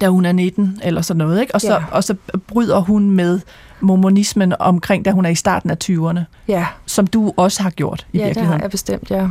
[0.00, 1.40] da hun er 19 eller sådan noget.
[1.40, 1.54] Ikke?
[1.54, 1.84] Og, så, ja.
[1.90, 2.14] og så
[2.46, 3.40] bryder hun med
[3.80, 6.20] mormonismen omkring, da hun er i starten af 20'erne.
[6.48, 6.66] Ja.
[6.86, 8.50] Som du også har gjort i ja, virkeligheden.
[8.50, 9.28] Ja, det har jeg bestemt, ja.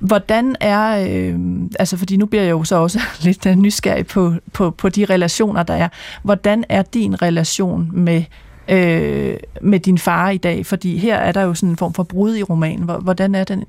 [0.00, 1.38] Hvordan er, øh,
[1.78, 5.04] altså fordi nu bliver jeg jo så også lidt øh, nysgerrig på, på, på de
[5.04, 5.88] relationer, der er.
[6.22, 8.22] Hvordan er din relation med,
[8.68, 10.66] øh, med din far i dag?
[10.66, 12.90] Fordi her er der jo sådan en form for brud i romanen.
[13.00, 13.64] Hvordan er den?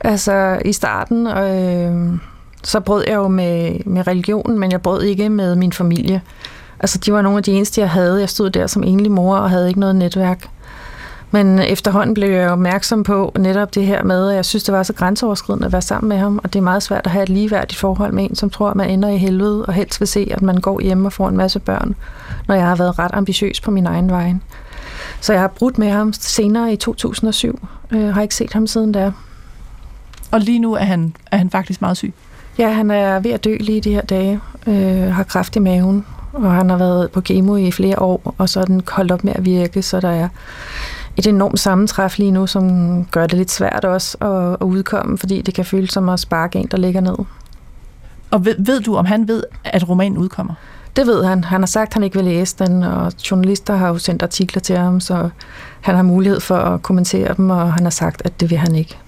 [0.00, 2.18] Altså i starten, øh,
[2.64, 6.20] så brød jeg jo med, med religionen, men jeg brød ikke med min familie.
[6.80, 8.20] Altså, de var nogle af de eneste, jeg havde.
[8.20, 10.48] Jeg stod der som enlig mor og havde ikke noget netværk.
[11.30, 14.82] Men efterhånden blev jeg opmærksom på netop det her med, at jeg synes, det var
[14.82, 17.28] så grænseoverskridende at være sammen med ham, og det er meget svært at have et
[17.28, 20.28] ligeværdigt forhold med en, som tror, at man ender i helvede, og helst vil se,
[20.30, 21.94] at man går hjem og får en masse børn,
[22.48, 24.34] når jeg har været ret ambitiøs på min egen vej.
[25.20, 27.68] Så jeg har brudt med ham senere i 2007.
[27.90, 29.12] Jeg har ikke set ham siden da.
[30.30, 32.14] Og lige nu er han, er han faktisk meget syg?
[32.58, 34.40] Ja, han er ved at dø lige de her dage.
[34.66, 36.04] Øh, har kræft i maven,
[36.44, 39.24] og han har været på kemo i flere år, og så er den holdt op
[39.24, 40.28] med at virke, så der er
[41.16, 45.42] et enormt sammentræf lige nu, som gør det lidt svært også at, at udkomme, fordi
[45.42, 47.16] det kan føles som at sparke en, der ligger ned.
[48.30, 50.54] Og ved, ved du, om han ved, at romanen udkommer?
[50.96, 51.44] Det ved han.
[51.44, 54.60] Han har sagt, at han ikke vil læse den, og journalister har jo sendt artikler
[54.60, 55.30] til ham, så
[55.80, 58.74] han har mulighed for at kommentere dem, og han har sagt, at det vil han
[58.74, 58.98] ikke.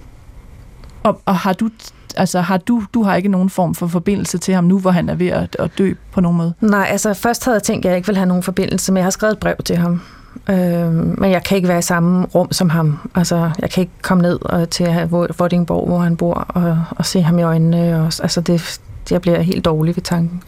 [1.03, 1.69] Og, og har du
[2.17, 5.09] altså har du, du har ikke nogen form for forbindelse til ham nu, hvor han
[5.09, 6.53] er ved at, at dø på nogen måde?
[6.61, 9.05] Nej, altså først havde jeg tænkt, at jeg ikke vil have nogen forbindelse, men jeg
[9.05, 10.01] har skrevet et brev til ham.
[10.49, 13.09] Øh, men jeg kan ikke være i samme rum som ham.
[13.15, 17.21] Altså, jeg kan ikke komme ned og, til Vordingborg, hvor han bor, og, og se
[17.21, 17.95] ham i øjnene.
[17.95, 20.43] Og, altså, det, jeg bliver helt dårlig ved tanken.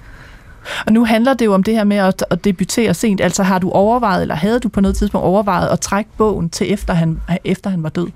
[0.86, 3.22] Og nu handler det jo om det her med at, at debutere sent.
[3.22, 6.74] Altså har du overvejet, eller havde du på noget tidspunkt overvejet at trække bogen til
[6.74, 8.08] efter han, efter han var død?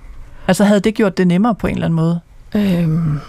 [0.48, 2.20] Altså havde det gjort det nemmere på en eller anden måde?
[2.56, 3.20] Øhm,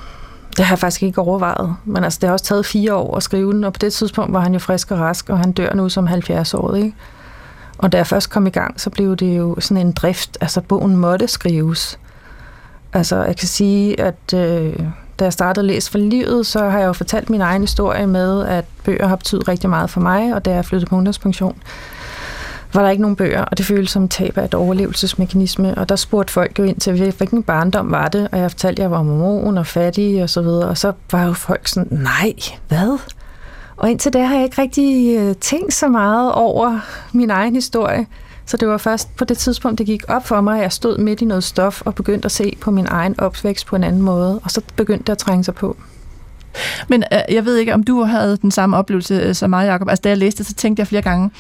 [0.58, 1.76] det har jeg faktisk ikke overvejet.
[1.84, 4.32] Men altså, det har også taget fire år at skrive den, og på det tidspunkt
[4.32, 6.94] var han jo frisk og rask, og han dør nu som 70 år, ikke?
[7.78, 10.38] Og da jeg først kom i gang, så blev det jo sådan en drift.
[10.40, 11.98] Altså, bogen måtte skrives.
[12.92, 14.80] Altså, jeg kan sige, at øh,
[15.18, 18.06] da jeg startede at læse for livet, så har jeg jo fortalt min egen historie
[18.06, 21.62] med, at bøger har betydet rigtig meget for mig, og da jeg flyttede på ungdomspension,
[22.74, 25.74] var der ikke nogen bøger, og det føltes som tab af et overlevelsesmekanisme.
[25.74, 28.82] Og der spurgte folk jo ind til, hvilken barndom var det, og jeg fortalte, at
[28.82, 30.68] jeg var mormon og fattig og så videre.
[30.68, 32.34] Og så var jo folk sådan, nej,
[32.68, 32.98] hvad?
[33.76, 36.80] Og indtil da har jeg ikke rigtig øh, tænkt så meget over
[37.12, 38.06] min egen historie.
[38.46, 40.98] Så det var først på det tidspunkt, det gik op for mig, at jeg stod
[40.98, 44.02] midt i noget stof og begyndte at se på min egen opvækst på en anden
[44.02, 44.40] måde.
[44.44, 45.76] Og så begyndte det at trænge sig på.
[46.88, 49.88] Men øh, jeg ved ikke, om du havde den samme oplevelse øh, som mig, Jacob.
[49.88, 51.30] Altså, da jeg læste så tænkte jeg flere gange,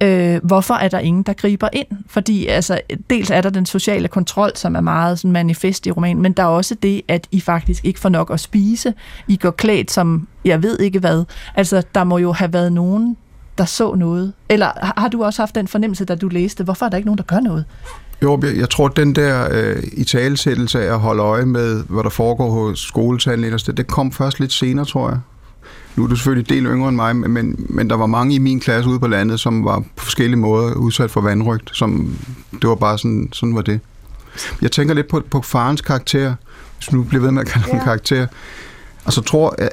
[0.00, 1.86] øh, hvorfor er der ingen, der griber ind?
[2.06, 6.22] Fordi altså, dels er der den sociale kontrol, som er meget sådan, manifest i romanen,
[6.22, 8.94] men der er også det, at I faktisk ikke får nok at spise.
[9.28, 11.24] I går klædt som, jeg ved ikke hvad.
[11.54, 13.16] Altså, der må jo have været nogen,
[13.58, 14.32] der så noget.
[14.48, 17.18] Eller har du også haft den fornemmelse, da du læste, hvorfor er der ikke nogen,
[17.18, 17.64] der gør noget?
[18.22, 22.02] Jo, jeg tror, at den der øh, i talesættelse af at holde øje med, hvad
[22.02, 25.18] der foregår hos skoletandlæger, det kom først lidt senere, tror jeg.
[25.96, 28.60] Nu er du selvfølgelig del yngre end mig, men, men der var mange i min
[28.60, 31.70] klasse ude på landet, som var på forskellige måder udsat for vandrygt.
[31.72, 32.18] Som,
[32.52, 33.80] det var bare sådan, sådan var det.
[34.62, 36.34] Jeg tænker lidt på, på farens karakter,
[36.78, 37.84] hvis nu bliver ved med at kalde ja.
[37.84, 38.26] karakter.
[39.06, 39.72] Altså tror, at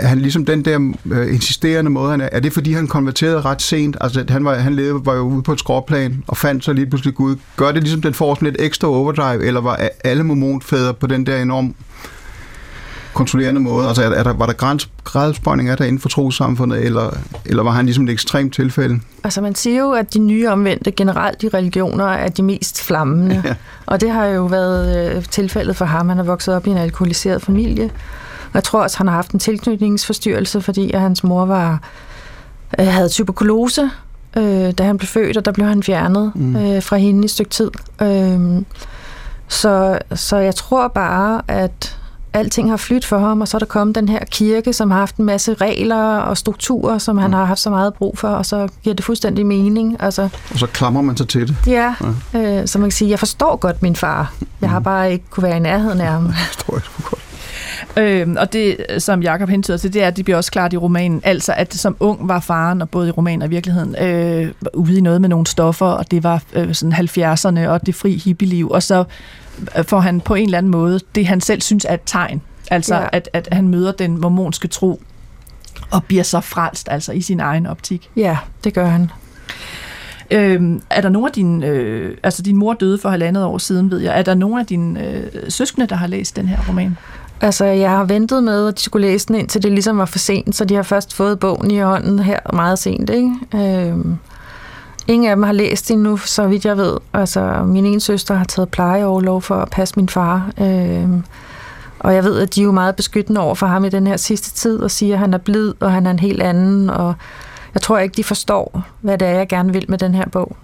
[0.00, 3.62] han ligesom den der øh, insisterende måde, han er, er det fordi han konverterede ret
[3.62, 3.96] sent?
[4.00, 6.86] Altså han, var, han levede, var jo ude på et skråplan og fandt så lige
[6.86, 7.36] pludselig Gud.
[7.56, 11.26] Gør det ligesom, den får sådan lidt ekstra overdrive, eller var alle mormonfædre på den
[11.26, 11.74] der enorm
[13.14, 13.88] kontrollerende måde?
[13.88, 17.10] Altså er, er der, var der græns, grædespøjning af der inden for trosamfundet, eller,
[17.46, 19.00] eller var han ligesom et ekstremt tilfælde?
[19.24, 23.42] Altså man siger jo, at de nye omvendte generelt i religioner er de mest flammende.
[23.44, 23.54] Ja.
[23.86, 26.08] Og det har jo været øh, tilfældet for ham.
[26.08, 27.90] Han er vokset op i en alkoholiseret familie,
[28.54, 31.80] jeg tror også, han har haft en tilknytningsforstyrrelse, fordi at hans mor var
[32.78, 33.90] øh, havde tuberkulose,
[34.36, 36.56] øh, da han blev født, og der blev han fjernet mm.
[36.56, 37.70] øh, fra hende i et stykke tid.
[38.02, 38.62] Øh,
[39.48, 41.98] så, så jeg tror bare, at
[42.32, 44.98] alting har flyttet for ham, og så er der kommet den her kirke, som har
[44.98, 48.46] haft en masse regler og strukturer, som han har haft så meget brug for, og
[48.46, 49.96] så giver det fuldstændig mening.
[50.00, 51.56] Altså, Og så klamrer man sig til det.
[51.66, 51.94] ja,
[52.34, 54.32] øh, så man kan sige, jeg forstår godt min far.
[54.60, 56.24] Jeg har bare ikke kunne være i nærheden af ham.
[56.50, 56.82] Det tror jeg
[57.94, 58.28] sgu godt.
[58.28, 60.76] Øh, og det, som Jakob hentyder til, det er, at det bliver også klart i
[60.76, 64.52] romanen, altså at som ung var faren, og både i romanen og i virkeligheden, øh,
[64.74, 68.16] ude i noget med nogle stoffer, og det var øh, sådan 70'erne og det fri
[68.24, 69.04] hippieliv, og så
[69.78, 72.42] øh, får han på en eller anden måde det, han selv synes er et tegn,
[72.70, 73.06] altså Ja.
[73.12, 75.02] at, at han møder den mormonske tro,
[75.90, 78.10] og bliver så frelst, altså i sin egen optik.
[78.16, 79.10] Ja, det gør han.
[80.30, 83.90] Øh, er der nogen af dine, øh, altså din mor døde for halvandet år siden,
[83.90, 86.96] ved jeg, er der nogen af dine øh, søskende, der har læst den her roman?
[87.42, 90.18] Altså, jeg har ventet med, at de skulle læse den, indtil det ligesom var for
[90.18, 93.32] sent, så de har først fået bogen i hånden her meget sent, ikke?
[93.54, 94.18] Øhm,
[95.08, 96.96] ingen af dem har læst den endnu, så vidt jeg ved.
[97.14, 100.50] Altså, min ene søster har taget plejeoverlov for at passe min far.
[100.60, 101.24] Øhm,
[101.98, 104.16] og jeg ved, at de er jo meget beskyttende over for ham i den her
[104.16, 107.14] sidste tid, og siger, at han er blid, og han er en helt anden, og
[107.74, 110.56] jeg tror ikke, de forstår, hvad det er, jeg gerne vil med den her bog.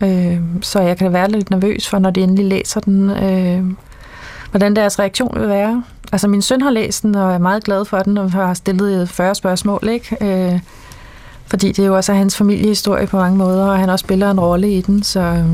[0.00, 3.64] Øh, så jeg kan være lidt nervøs for, når de endelig læser den, øh,
[4.50, 5.82] hvordan deres reaktion vil være.
[6.12, 9.00] Altså min søn har læst den, og er meget glad for den, og har stillet
[9.00, 10.16] øh, 40 spørgsmål, ikke?
[10.20, 10.60] Øh,
[11.46, 14.40] fordi det er jo også hans familiehistorie på mange måder, og han også spiller en
[14.40, 15.46] rolle i den, så øh,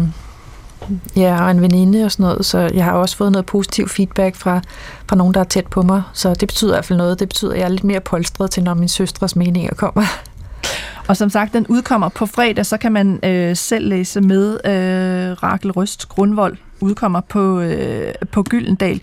[1.17, 4.37] ja, og en veninde og sådan noget, så jeg har også fået noget positiv feedback
[4.37, 4.61] fra,
[5.09, 7.21] fra nogen, der er tæt på mig, så det betyder i hvert fald noget.
[7.21, 10.05] Det betyder, at jeg er lidt mere polstret til, når min søstres meninger kommer.
[11.09, 15.43] Og som sagt, den udkommer på fredag, så kan man øh, selv læse med øh,
[15.43, 19.03] Rakel Røst Grundvold udkommer på, øh, på Gyldendal.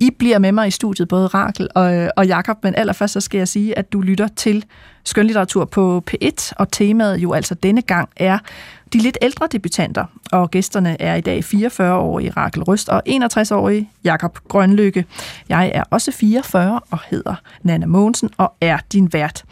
[0.00, 3.20] I bliver med mig i studiet, både Rakel og, øh, og Jakob, men allerførst så
[3.20, 4.64] skal jeg sige, at du lytter til
[5.04, 8.38] skønlitteratur på P1, og temaet jo altså denne gang er
[8.92, 14.38] de lidt ældre debutanter, og gæsterne er i dag 44-årige Rakel Røst og 61-årige Jakob
[14.48, 15.04] Grønlykke.
[15.48, 19.44] Jeg er også 44 og hedder Nana Mogensen og er din vært.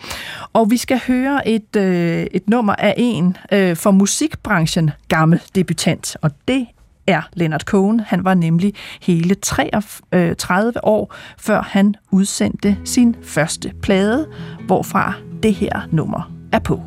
[0.53, 6.17] Og vi skal høre et, øh, et nummer af en øh, for musikbranchen gammel debutant,
[6.23, 6.67] og det
[7.09, 8.01] er Leonard Cohen.
[8.01, 14.27] Han var nemlig hele 33 øh, år, før han udsendte sin første plade,
[14.67, 16.83] hvorfra det her nummer er på.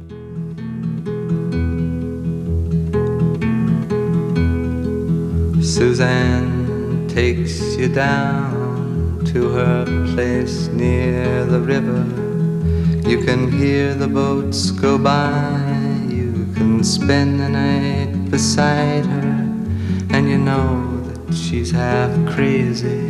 [5.64, 12.04] Suzanne takes you down to her place near the river.
[13.06, 16.10] You can hear the boats go by.
[16.10, 19.51] You can spend the night beside her.
[20.14, 23.02] And you know that she's half crazy.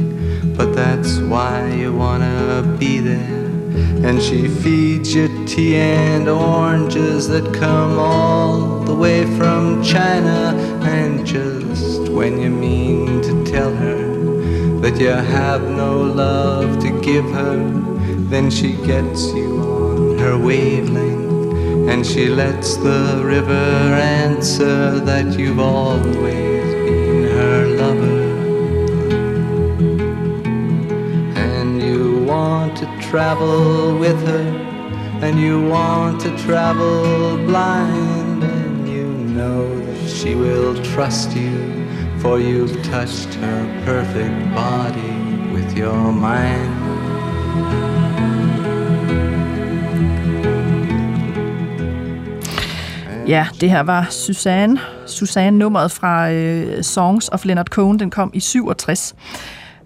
[0.55, 3.45] But that's why you wanna be there.
[4.07, 10.53] And she feeds you tea and oranges that come all the way from China.
[10.83, 17.25] And just when you mean to tell her that you have no love to give
[17.31, 17.57] her,
[18.29, 21.89] then she gets you on her wavelength.
[21.89, 26.60] And she lets the river answer that you've always
[27.81, 28.21] lover.
[31.45, 34.47] And you want to travel with her,
[35.25, 41.57] and you want to travel blind, and you know that she will trust you,
[42.21, 45.15] for you've touched her perfect body
[45.53, 46.71] with your mind.
[53.27, 54.79] Ja, det her var Susanne.
[55.07, 57.99] Susanne nummeret fra øh, Songs of Leonard Cohen.
[57.99, 59.15] Den kom i 67.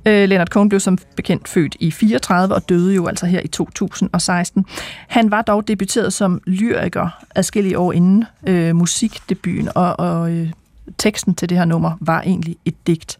[0.05, 3.47] Øh, Leonard Cohen blev som bekendt født i 34 og døde jo altså her i
[3.47, 4.65] 2016.
[5.07, 10.51] Han var dog debuteret som lyriker adskillige år inden øh, musikdebuten, og, og øh,
[10.97, 13.17] teksten til det her nummer var egentlig et digt.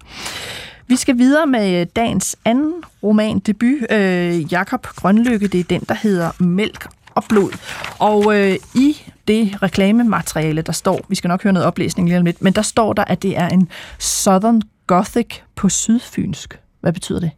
[0.88, 2.73] Vi skal videre med øh, dagens anden
[3.04, 5.47] roman debut, øh, Jakob Grønlykke.
[5.47, 7.51] Det er den, der hedder Mælk og blod.
[7.99, 8.97] Og øh, i
[9.28, 12.62] det reklamemateriale, der står, vi skal nok høre noget oplæsning lige om lidt, men der
[12.62, 16.60] står der, at det er en Southern Gothic på sydfynsk.
[16.82, 17.32] Hvad betyder det?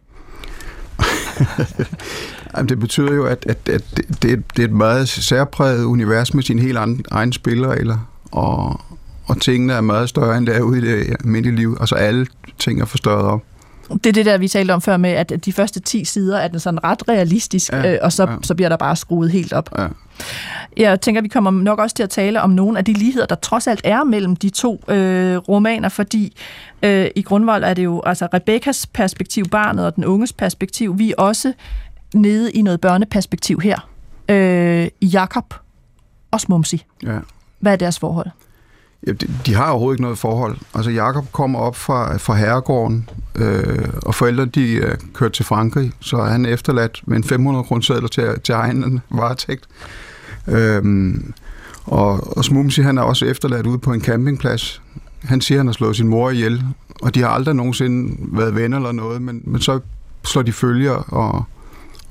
[2.57, 6.43] Jamen, det betyder jo, at, at, at det, det er- et meget særpræget univers med
[6.43, 7.97] sine helt anden, egen spilleregler,
[8.31, 8.81] og,
[9.25, 11.77] og tingene er meget større, end det er ude i det almindelige liv.
[11.79, 12.27] Altså alle
[12.59, 13.41] ting er forstørret op.
[13.93, 16.47] Det er det der, vi talte om før med, at de første 10 sider er
[16.47, 18.35] den sådan ret realistisk, Ja, øh, og så, ja.
[18.43, 19.69] så bliver der bare skruet helt op.
[19.79, 19.87] Ja.
[20.77, 23.35] Jeg tænker, vi kommer nok også til at tale om nogle af de ligheder, der
[23.35, 26.37] trods alt er mellem de to øh, romaner, fordi
[26.83, 30.99] øh, i grundvold er det jo altså Rebekkas perspektiv, barnet og den unges perspektiv.
[30.99, 31.53] Vi er også
[32.13, 33.89] nede i noget børneperspektiv her.
[34.29, 35.53] Øh, Jakob
[36.31, 36.83] og Smumsi.
[37.03, 37.17] Ja.
[37.59, 38.27] Hvad er deres forhold?
[39.07, 40.57] Ja, de, de har overhovedet ikke noget forhold.
[40.73, 45.45] Altså Jakob kommer op fra, fra herregården øh, og forældrene de øh, er kørt til
[45.45, 49.67] Frankrig, så er han efterladt med en 500 kroner til, til egen varetægt.
[50.47, 51.33] Øhm,
[51.85, 54.81] og, og Smumsi, han er også efterladt ude på en campingplads.
[55.23, 56.63] Han siger, han har slået sin mor ihjel,
[57.01, 59.79] og de har aldrig nogensinde været venner eller noget, men, men så
[60.23, 61.43] slår de følger, og,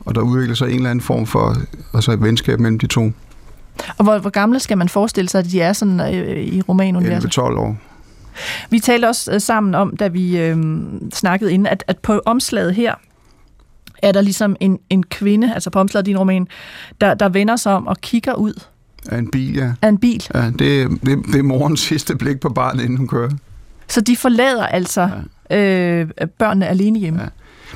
[0.00, 1.56] og der udvikler sig en eller anden form for
[1.94, 3.12] altså et venskab mellem de to.
[3.98, 7.38] Og hvor, hvor gamle skal man forestille sig, at de er sådan øh, i romanuniverset?
[7.38, 7.76] 11-12 år.
[8.70, 10.56] Vi talte også øh, sammen om, da vi øh,
[11.12, 12.94] snakkede inden, at, at på omslaget her,
[14.02, 16.48] er der ligesom en, en kvinde, altså på omslaget af din roman,
[17.00, 18.62] der, der vender sig om og kigger ud
[19.08, 19.72] Af en bil, ja.
[19.82, 20.26] af en bil.
[20.34, 23.30] ja det, det, det er morens sidste blik på barnet, inden hun kører.
[23.88, 25.10] Så de forlader altså
[25.50, 25.56] ja.
[25.56, 26.08] øh,
[26.38, 27.22] børnene alene hjemme.
[27.22, 27.28] Ja.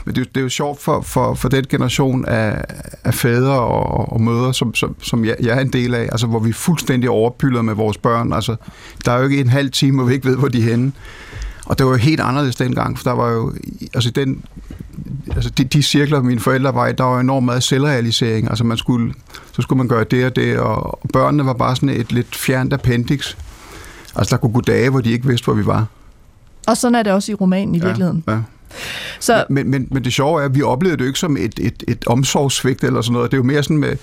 [0.05, 2.65] Men det, er jo- det er jo sjovt for, for, for den generation af,
[3.05, 6.27] af fædre og, og mødre, som, som, som jeg, jeg er en del af, altså
[6.27, 8.33] hvor vi er fuldstændig overpyldet med vores børn.
[8.33, 8.57] Altså,
[9.05, 10.93] der er jo ikke en halv time, hvor vi ikke ved, hvor de er henne.
[11.67, 13.53] Og det var jo helt anderledes dengang, for der var jo,
[13.95, 14.45] altså den,
[15.35, 18.49] altså de, de cirkler, mine forældre var i, der var enormt meget selvrealisering.
[18.51, 19.15] Altså man skulle,
[19.53, 22.73] så skulle man gøre det og det, og, børnene var bare sådan et lidt fjernt
[22.73, 23.37] appendix.
[24.17, 25.87] Altså der kunne gå dage, hvor de ikke vidste, hvor vi var.
[26.69, 28.25] Og sådan er det også i romanen i virkeligheden.
[28.29, 28.41] Ja, ja.
[29.21, 31.59] Så Men, men, men det sjove er, at vi oplevede det jo ikke som et,
[31.59, 33.31] et, et omsorgssvigt eller sådan noget.
[33.31, 33.97] Det er jo mere sådan med,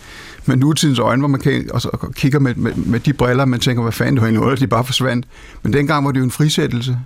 [0.46, 3.60] med nutidens øjne, hvor man kan, og, så, kigger med, med, med de briller, man
[3.60, 5.26] tænker, hvad fanden, det var egentlig, de bare forsvandt.
[5.64, 6.98] Men dengang var det jo en frisættelse.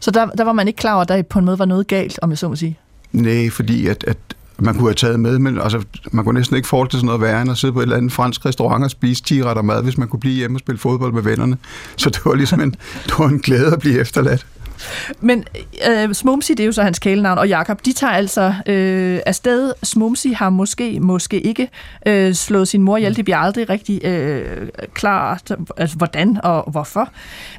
[0.00, 1.86] Så der, der var man ikke klar over, at der på en måde var noget
[1.86, 2.78] galt, om jeg så må sige.
[3.12, 4.16] Nej, fordi at, at
[4.58, 7.42] man kunne have taget med, men altså, man kunne næsten ikke forestille sig noget værre
[7.42, 9.98] end at sidde på et eller andet fransk restaurant og spise 10 retter mad, hvis
[9.98, 11.56] man kunne blive hjemme og spille fodbold med vennerne.
[11.96, 12.70] Så det var ligesom en,
[13.06, 14.46] det var en glæde at blive efterladt.
[15.20, 15.44] Men
[15.90, 19.72] øh, Smumsi, det er jo så hans kælenavn, og Jakob, de tager altså øh, afsted.
[19.82, 21.68] Smumsi har måske, måske ikke
[22.06, 23.16] øh, slået sin mor ihjel.
[23.16, 27.08] Det bliver aldrig rigtig øh, klart, altså hvordan og hvorfor.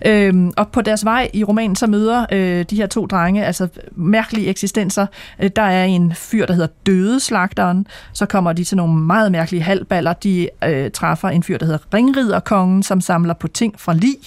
[0.05, 3.67] Øh, og på deres vej i romanen, så møder øh, de her to drenge, altså
[3.95, 5.05] mærkelige eksistenser.
[5.39, 7.87] Øh, der er en fyr, der hedder Dødeslagteren.
[8.13, 10.13] Så kommer de til nogle meget mærkelige halvballer.
[10.13, 14.17] De øh, træffer en fyr, der hedder Ringriderkongen, som samler på ting fra lig.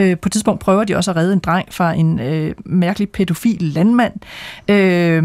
[0.00, 3.08] Øh, på et tidspunkt prøver de også at redde en dreng fra en øh, mærkelig
[3.08, 4.12] pædofil landmand.
[4.68, 5.22] Øh,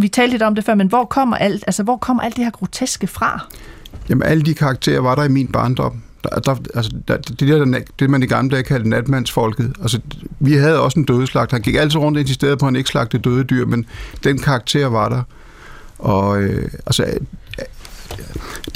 [0.00, 2.44] vi talte lidt om det før, men hvor kommer alt, altså, hvor kommer alt det
[2.44, 3.46] her groteske fra?
[4.08, 6.02] Jamen, alle de karakterer var der i min barndom.
[6.24, 9.72] Der, der, altså, der, det, der, det, man i gamle dage kaldte natmandsfolket.
[9.82, 10.00] Altså,
[10.40, 11.52] vi havde også en dødeslagt.
[11.52, 13.86] Han gik altid rundt og insisterede på, at han ikke slagte døde dyr, men
[14.24, 15.22] den karakter var der.
[15.98, 17.06] Og øh, altså,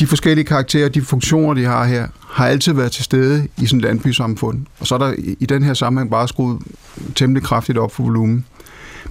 [0.00, 3.78] de forskellige karakterer, de funktioner, de har her, har altid været til stede i sådan
[3.78, 4.66] et landbysamfund.
[4.80, 6.58] Og så er der i, den her sammenhæng bare skruet
[7.14, 8.44] temmelig kraftigt op for volumen.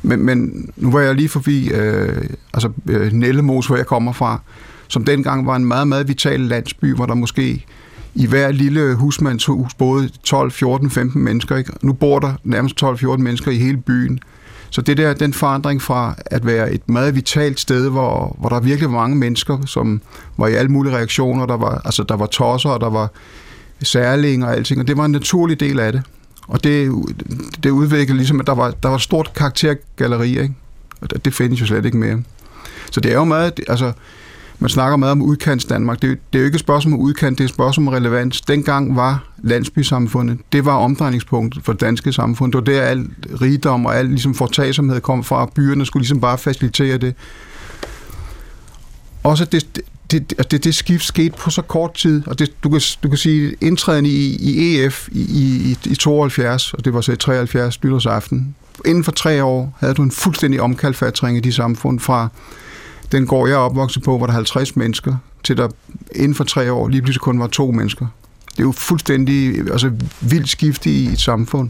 [0.01, 4.39] Men, men nu var jeg lige forbi øh, altså, øh, Nellemos, hvor jeg kommer fra,
[4.87, 7.65] som dengang var en meget, meget vital landsby, hvor der måske
[8.15, 11.55] i hver lille husmandshus boede 12, 14, 15 mennesker.
[11.57, 11.71] Ikke?
[11.81, 14.19] Nu bor der nærmest 12-14 mennesker i hele byen.
[14.77, 18.59] Så det der, den forandring fra at være et meget vitalt sted, hvor, hvor der
[18.59, 20.01] virkelig var mange mennesker, som
[20.37, 23.11] var i alle mulige reaktioner, der var, altså, der var tosser, og der var
[23.83, 26.01] særlinger og alting, og det var en naturlig del af det.
[26.47, 26.91] Og det,
[27.63, 30.53] det udviklede ligesom, at der var, der var et stort karaktergalleri, ikke?
[31.01, 32.23] og det, det findes jo slet ikke mere.
[32.91, 33.91] Så det er jo meget, altså,
[34.59, 36.01] man snakker meget om udkants Danmark.
[36.01, 38.41] Det, det er jo ikke et spørgsmål om udkant, det er et spørgsmål om relevans.
[38.41, 42.51] Dengang var landsbysamfundet, det var omdrejningspunktet for det danske samfund.
[42.51, 43.09] Det var der al
[43.41, 45.49] rigdom og al ligesom fortagsomhed kom fra.
[45.55, 47.15] Byerne skulle ligesom bare facilitere det.
[49.23, 52.63] Også det, det, det, altså det, det skift skete på så kort tid, og det,
[52.63, 56.93] du, kan, du kan sige, indtræden i, i EF i, i, i 72, og det
[56.93, 58.55] var så i 73 nytårsaften,
[58.85, 62.29] inden for tre år havde du en fuldstændig omkalfatring i de samfund fra
[63.11, 65.67] den går jeg opvokset på, hvor der er 50 mennesker, til der
[66.15, 68.05] inden for tre år lige pludselig kun var to mennesker.
[68.51, 69.91] Det er jo fuldstændig altså,
[70.21, 71.69] vildt skift i et samfund.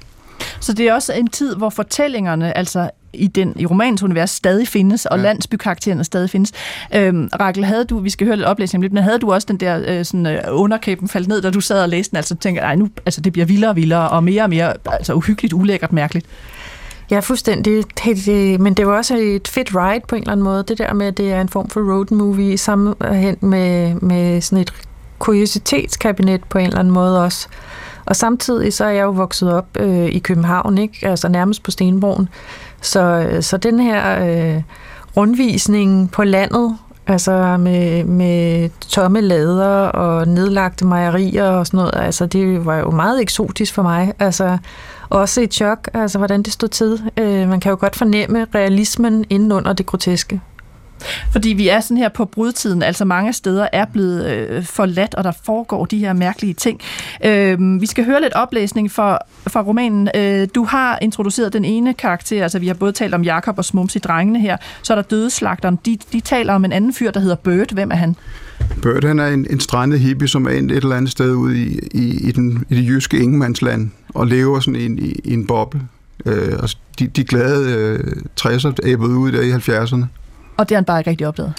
[0.60, 4.68] Så det er også en tid, hvor fortællingerne, altså i, den, i romanens univers, stadig
[4.68, 5.24] findes, og Ja.
[5.24, 6.52] landsbykaraktererne stadig findes.
[6.96, 9.58] Øhm, Rakel, havde du, vi skal høre lidt oplæsning lidt, men havde du også den
[9.58, 12.62] der øh, sådan, øh, underkæben faldt ned, da du sad og læste den, altså tænker,
[12.62, 15.94] nej, nu, altså det bliver vildere og vildere, og mere og mere altså, uhyggeligt, ulækkert,
[15.94, 16.26] mærkeligt.
[17.12, 17.84] Ja, fuldstændig.
[18.06, 20.64] Det, det, øh, men det var også et fedt ride på en eller anden måde.
[20.64, 24.62] Det der med, at det er en form for road movie sammenhæng med, med sådan
[24.62, 24.74] et
[25.20, 27.48] kuriositetskabinet på en eller anden måde også.
[28.06, 31.08] Og samtidig så er jeg jo vokset op øh, i København, ikke?
[31.08, 32.30] altså nærmest på Stenbroen.
[32.82, 34.62] Så, øh, så den her øh,
[35.18, 36.78] rundvisning på landet,
[37.08, 42.92] altså med, med tomme lader og nedlagte mejerier og sådan noget, altså det var jo
[42.92, 44.14] meget eksotisk for mig.
[44.20, 44.58] Altså
[45.10, 47.02] også et chok, altså hvordan det stod til.
[47.18, 50.42] Øh, man kan jo godt fornemme realismen inden under det groteske.
[51.32, 55.24] Fordi vi er sådan her på brudtiden, altså mange steder er blevet øh, forladt, og
[55.24, 56.80] der foregår de her mærkelige ting.
[57.26, 60.10] Øh, vi skal høre lidt oplæsning fra, fra romanen.
[60.16, 63.66] Øh, du har introduceret den ene karakter, altså vi har både talt om Jakob og
[63.66, 65.80] Smumsi drengene her, så er der dødeslagteren.
[65.86, 67.72] De, de taler om en anden fyr, der hedder Bert.
[67.72, 68.16] Hvem er han?
[68.82, 71.58] Bert, han er en, en strandet hippie, som er endt et eller andet sted ude
[71.58, 75.48] i, i, i, den, i det jyske ingemandsland, og lever sådan i, i, i en
[75.48, 75.82] boble.
[76.26, 78.00] Øh, og de, de glade øh,
[78.42, 80.06] 60'er æbbede ud der i 70'erne.
[80.58, 81.54] Og det har han bare ikke rigtig opdaget?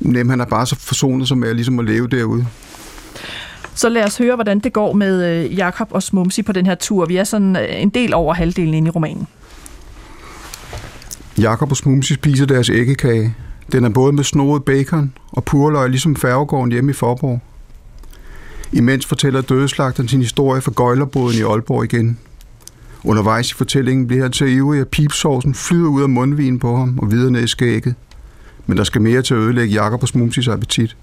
[0.00, 2.46] Nem, han er bare så forsonet som er ligesom at leve derude.
[3.74, 6.74] Så lad os høre, hvordan det går med øh, Jakob og Smumsi på den her
[6.74, 7.06] tur.
[7.06, 9.26] Vi er sådan øh, en del over halvdelen inde i romanen.
[11.38, 13.34] Jakob og Smumsi spiser deres æggekage.
[13.72, 17.40] Den er både med snoret bacon og purløg, ligesom færgegården hjemme i Forborg.
[18.72, 22.18] Imens fortæller dødeslagteren sin historie fra gøjlerboden i Aalborg igen.
[23.04, 26.98] Undervejs i fortællingen bliver han så ivrig, at pipsovsen flyder ud af mundvinen på ham
[26.98, 27.94] og videre ned i skægget.
[28.66, 30.96] Men der skal mere til at ødelægge Jakob og Smumsis appetit.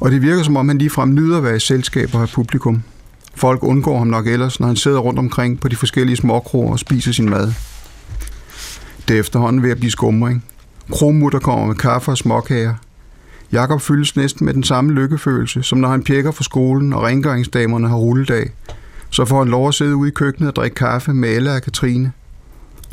[0.00, 2.82] Og det virker som om, han ligefrem nyder at være i selskab og have publikum.
[3.34, 6.78] Folk undgår ham nok ellers, når han sidder rundt omkring på de forskellige småkroer og
[6.78, 7.52] spiser sin mad.
[9.08, 10.44] Det er efterhånden ved at blive skumring.
[10.92, 12.74] Kromutter kommer med kaffe og småkager.
[13.52, 17.88] Jakob fyldes næsten med den samme lykkefølelse, som når han pjekker for skolen, og rengøringsdamerne
[17.88, 18.50] har rulledag.
[19.10, 21.62] Så får han lov at sidde ude i køkkenet og drikke kaffe med Ella og
[21.62, 22.12] Katrine.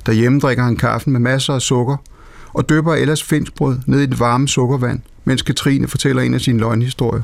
[0.06, 1.98] Derhjemme drikker han kaffen med masser af sukker,
[2.54, 6.60] og døber Ellas finskbrød ned i det varme sukkervand, mens Katrine fortæller en af sine
[6.60, 7.22] løgnhistorier.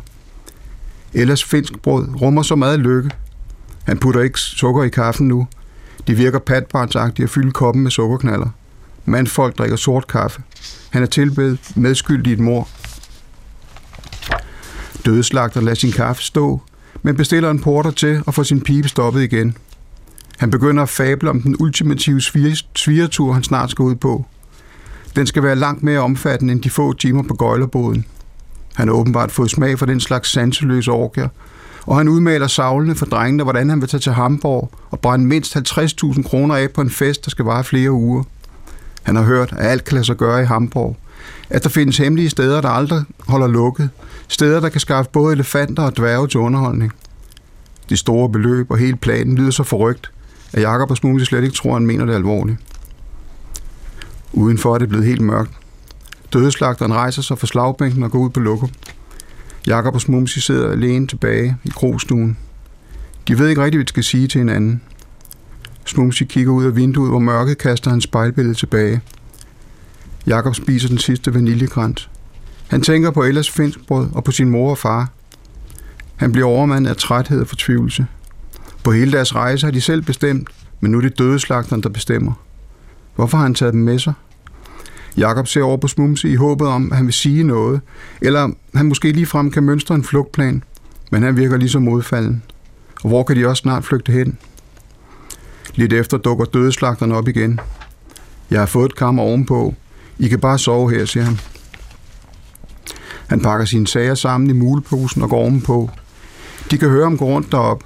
[1.14, 3.12] Ellas finskbrød rummer så meget lykke.
[3.84, 5.48] Han putter ikke sukker i kaffen nu.
[6.08, 8.50] De virker patbarnsagtige at fylde koppen med sukkerknaller.
[9.06, 10.42] Mandfolk drikker sort kaffe.
[10.90, 12.68] Han er tilbedt medskyldig i et mor.
[15.06, 16.62] Dødeslagter lader sin kaffe stå,
[17.04, 19.58] men bestiller en porter til og får sin pibe stoppet igen.
[20.38, 22.22] Han begynder at fable om den ultimative
[22.76, 24.26] svigertur, han snart skal ud på.
[25.16, 28.06] Den skal være langt mere omfattende end de få timer på gøjlerboden.
[28.76, 31.28] Han har åbenbart fået smag for den slags sanseløse orker,
[31.86, 35.58] og han udmaler savlene for drengene, hvordan han vil tage til Hamburg og brænde mindst
[35.58, 38.24] 50.000 kroner af på en fest, der skal vare flere uger.
[39.04, 40.98] Han har hørt, at alt kan lade sig gøre i Hamburg.
[41.50, 43.90] At der findes hemmelige steder, der aldrig holder lukket.
[44.28, 46.92] Steder, der kan skaffe både elefanter og dværge til underholdning.
[47.90, 50.12] De store beløb og hele planen lyder så forrygt,
[50.54, 52.58] at Jakob og Smule slet ikke tror, at han mener det alvorligt.
[54.34, 55.52] Udenfor er det blevet helt mørkt.
[56.34, 58.70] Dødeslagteren rejser sig fra slagbænken og går ud på lukket.
[59.68, 62.38] Jakob og Smumsi sidder alene tilbage i krogstuen.
[63.28, 64.82] De ved ikke rigtigt, hvad de skal sige til hinanden.
[65.86, 69.02] Smumsi kigger ud af vinduet, hvor mørket kaster hans spejlbillede tilbage.
[70.28, 72.10] Jakob spiser den sidste vaniljekrans.
[72.68, 75.10] Han tænker på Ellas finskbrød og på sin mor og far.
[76.16, 78.06] Han bliver overmandet af træthed og fortvivlelse.
[78.84, 80.50] På hele deres rejse har de selv bestemt,
[80.80, 82.34] men nu er det dødeslagteren, der bestemmer.
[83.16, 84.14] Hvorfor har han taget dem med sig?
[85.18, 87.82] Jakob ser over på Smumse i håbet om, at han vil sige noget,
[88.22, 90.64] eller han måske ligefrem kan mønstre en flugtplan,
[91.12, 92.44] men han virker lige så modfalden.
[93.04, 94.38] Og hvor kan de også snart flygte hen?
[95.76, 97.60] Lidt efter dukker dødeslagteren op igen.
[98.52, 99.74] Jeg har fået et kammer ovenpå.
[100.20, 101.40] I kan bare sove her, siger han.
[103.28, 105.90] Han pakker sine sager sammen i muleposen og går ovenpå.
[106.72, 107.84] De kan høre ham gå rundt derop.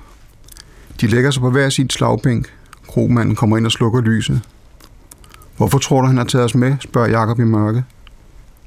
[1.01, 2.53] De lægger sig på hver sin slagbænk.
[2.87, 4.41] Kromanden kommer ind og slukker lyset.
[5.57, 7.83] Hvorfor tror du, han har taget os med, spørger Jakob i mørke.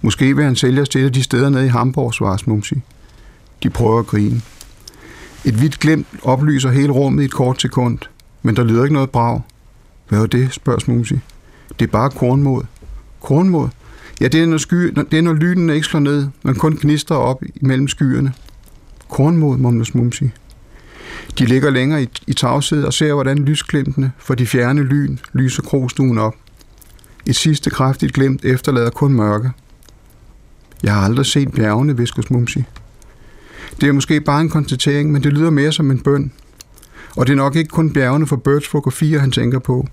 [0.03, 2.83] Måske vil han sælge os til de steder nede i Hamburg, svarer Smumsi.
[3.63, 4.43] De prøver at grine.
[5.45, 7.99] Et hvidt glimt oplyser hele rummet i et kort sekund,
[8.43, 9.41] men der lyder ikke noget brag.
[10.09, 11.21] Hvad er det, spørger Smumsi.
[11.79, 12.63] Det er bare kornmod.
[13.23, 13.68] Kornmod?
[14.20, 17.14] Ja, det er, når, sky, det er, når lynene ikke slår ned, men kun gnister
[17.14, 18.33] op mellem skyerne.
[19.09, 20.31] Kornmod, mumler Smumsi.
[21.39, 25.62] De ligger længere i, i tavshed og ser, hvordan lysglimtene for de fjerne lyn lyser
[25.62, 26.35] krogstuen op.
[27.27, 29.51] Et sidste kraftigt glimt efterlader kun mørke.
[30.83, 32.64] Jeg har aldrig set bjergene, visker Smumsi.
[33.81, 36.33] Det er måske bare en konstatering, men det lyder mere som en bøn.
[37.16, 39.89] Og det er nok ikke kun bjergene for Birds fotografier, han tænker på.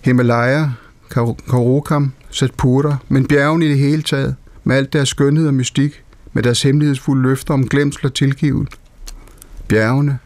[0.00, 0.68] Himalaya,
[1.10, 6.02] Karokam, Satpura, men bjergene i det hele taget, med alt deres skønhed og mystik,
[6.32, 8.68] med deres hemmelighedsfulde løfter om glemsel og tilgivet.
[9.68, 10.18] Bjergene.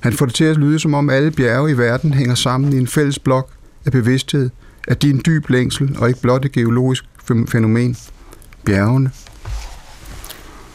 [0.00, 2.78] Han får det til at lyde, som om alle bjerge i verden hænger sammen i
[2.78, 3.50] en fælles blok
[3.86, 4.50] af bevidsthed,
[4.88, 7.04] at de er en dyb længsel og ikke blot et geologisk
[7.48, 7.96] fænomen.
[8.64, 9.10] Bjergene.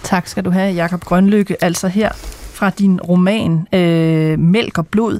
[0.04, 1.64] Tak skal du have, Jakob Grønlykke.
[1.64, 2.12] Altså her
[2.54, 5.20] fra din roman øh, Mælk og Blod.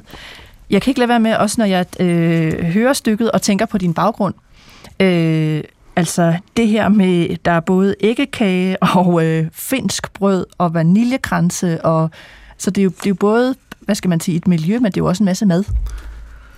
[0.70, 3.78] Jeg kan ikke lade være med, også når jeg øh, hører stykket og tænker på
[3.78, 4.34] din baggrund.
[5.00, 5.62] Øh,
[5.96, 11.84] altså det her med, der er både æggekage og øh, finsk brød og vaniljekranse.
[11.84, 12.10] Og,
[12.58, 14.84] så det er, jo, det er jo både, hvad skal man sige, et miljø, men
[14.84, 15.64] det er jo også en masse mad.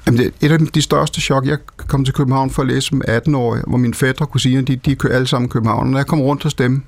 [0.07, 3.03] Jamen, det, et af de største chok, jeg kom til København for at læse som
[3.09, 5.87] 18-årig, hvor mine fætter og kusiner, de, de kører alle sammen i København.
[5.87, 6.83] Og når jeg kom rundt hos dem,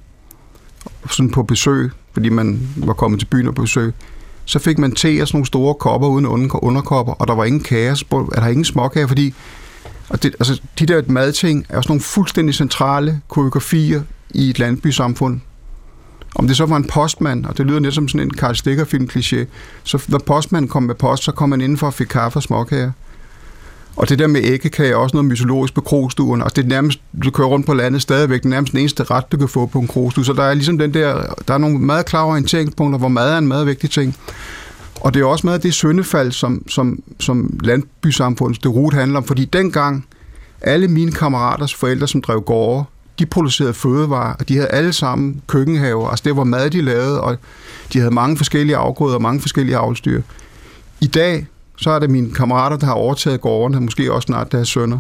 [1.11, 3.93] sådan på besøg, fordi man var kommet til byen og på besøg,
[4.45, 7.62] så fik man te og sådan nogle store kopper uden underkopper, og der var ingen
[7.62, 9.34] kage, så der var ingen småkager, fordi
[10.11, 15.41] og det, altså, de der madting er også nogle fuldstændig centrale koreografier i et landbysamfund.
[16.35, 19.09] Om det så var en postmand, og det lyder lidt som sådan en Karl Stikker-film
[19.13, 19.47] kliché,
[19.85, 22.93] så når postmanden kom med post, så kom man indenfor og fik kaffe og småkager.
[23.97, 26.43] Og det der med æggekage er også noget mytologisk på krogstuen.
[26.43, 29.05] Altså det er nærmest, du kører rundt på landet stadigvæk, det er nærmest den eneste
[29.05, 30.25] ret, du kan få på en krogstue.
[30.25, 33.39] Så der er ligesom den der, der er nogle meget klare orienteringspunkter, hvor mad er
[33.39, 34.17] en meget vigtig ting.
[35.01, 39.24] Og det er også med det søndefald, som, som, som landbysamfundets det rute handler om.
[39.24, 40.07] Fordi dengang,
[40.61, 42.84] alle mine kammeraters forældre, som drev gårde,
[43.18, 46.09] de producerede fødevarer, og de havde alle sammen køkkenhaver.
[46.09, 47.36] Altså det var mad, de lavede, og
[47.92, 50.22] de havde mange forskellige afgrøder og mange forskellige avlstyr.
[51.01, 51.46] I dag,
[51.76, 54.98] så er det mine kammerater, der har overtaget gården, og måske også snart deres sønner.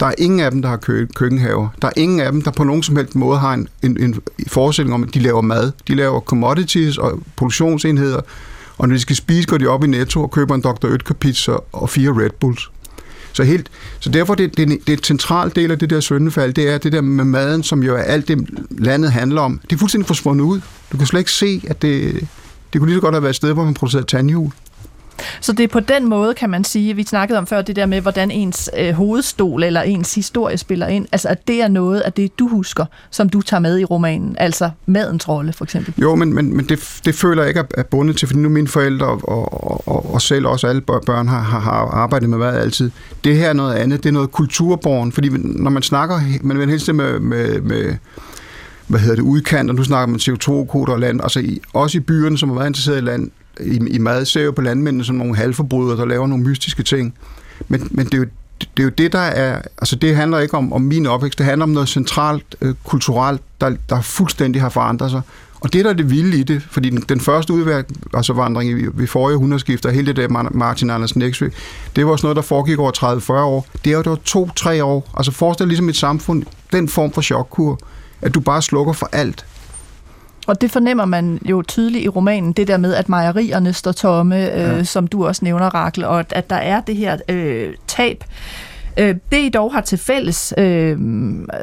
[0.00, 1.68] Der er ingen af dem, der har kø- køkkenhaver.
[1.82, 4.20] Der er ingen af dem, der på nogen som helst måde har en, en, en
[4.48, 5.72] forestilling om, at de laver mad.
[5.88, 8.20] De laver commodities og produktionsenheder,
[8.78, 10.84] og når de skal spise, går de op i Netto og køber en Dr.
[10.84, 12.70] Oetker pizza og fire Red Bulls.
[13.32, 13.70] Så, helt,
[14.00, 16.92] så derfor det, det, det centrale et del af det der søndefald, det er det
[16.92, 19.60] der med maden, som jo er alt det, landet handler om.
[19.70, 20.60] Det er fuldstændig forsvundet ud.
[20.92, 22.26] Du kan slet ikke se, at det,
[22.72, 24.52] det kunne lige så godt have været et sted, hvor man producerede tandhjul.
[25.40, 27.86] Så det er på den måde, kan man sige, vi snakkede om før, det der
[27.86, 31.06] med, hvordan ens øh, hovedstol eller ens historie spiller ind.
[31.12, 34.36] Altså, at det er noget af det, du husker, som du tager med i romanen.
[34.38, 35.94] Altså madens rolle, for eksempel.
[35.98, 38.68] Jo, men, men, men det, det føler jeg ikke er bundet til, fordi nu mine
[38.68, 42.60] forældre og, og, og, og selv også alle børn har, har, har arbejdet med mad
[42.60, 42.90] altid.
[43.24, 46.70] Det her er noget andet, det er noget kulturborn, fordi når man snakker, man vil
[46.70, 47.96] helst med, med, med
[48.86, 52.00] hvad hedder det, udkant, og nu snakker man CO2-koder og land, altså i, også i
[52.00, 53.30] byerne, som er været interesseret i land,
[53.60, 57.14] i, i meget ser jo på landmændene som nogle halvforbrydere, der laver nogle mystiske ting.
[57.68, 58.24] Men, men det, er jo,
[58.60, 59.62] det er jo det, der er...
[59.78, 61.38] Altså, det handler ikke om, om min opvækst.
[61.38, 65.20] Det handler om noget centralt, øh, kulturelt, der, der fuldstændig har forandret sig.
[65.60, 68.70] Og det, der er det vilde i det, fordi den, den første udværk, altså vandring
[68.70, 71.48] i, ved forrige hundredskifter, hele det der Martin Andersen Nexø,
[71.96, 73.66] det var også noget, der foregik over 30-40 år.
[73.84, 75.10] Det er jo det var to-tre år.
[75.16, 76.42] Altså forestil dig ligesom et samfund,
[76.72, 77.80] den form for chokkur,
[78.22, 79.44] at du bare slukker for alt.
[80.48, 84.52] Og det fornemmer man jo tydeligt i romanen, det der med, at mejerierne står tomme,
[84.52, 84.84] øh, ja.
[84.84, 88.24] som du også nævner, Rakel, og at, at der er det her øh, tab.
[88.96, 90.98] Øh, det I dog har til fælles, øh,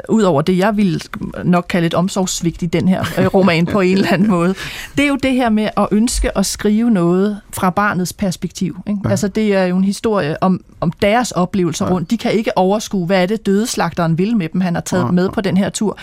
[0.09, 1.03] ud over det, jeg vil
[1.43, 4.55] nok kalde et omsorgssvigt i den her øh, roman på en eller anden måde,
[4.97, 8.77] det er jo det her med at ønske at skrive noget fra barnets perspektiv.
[8.87, 8.99] Ikke?
[9.05, 9.09] Ja.
[9.09, 11.91] Altså det er jo en historie om, om deres oplevelser ja.
[11.91, 12.11] rundt.
[12.11, 14.61] De kan ikke overskue, hvad er det dødeslagteren vil med dem.
[14.61, 15.11] Han har taget ja.
[15.11, 15.97] med på den her tur.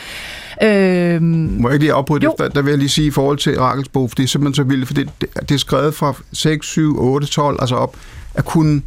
[0.63, 2.33] Øh, Må jeg ikke lige afbryde det?
[2.39, 4.55] Der, der vil jeg lige sige i forhold til Rakels bog, for det er simpelthen
[4.55, 7.97] så vildt, for det, det, det er skrevet fra 6, 7, 8, 12, altså op,
[8.35, 8.83] at kunne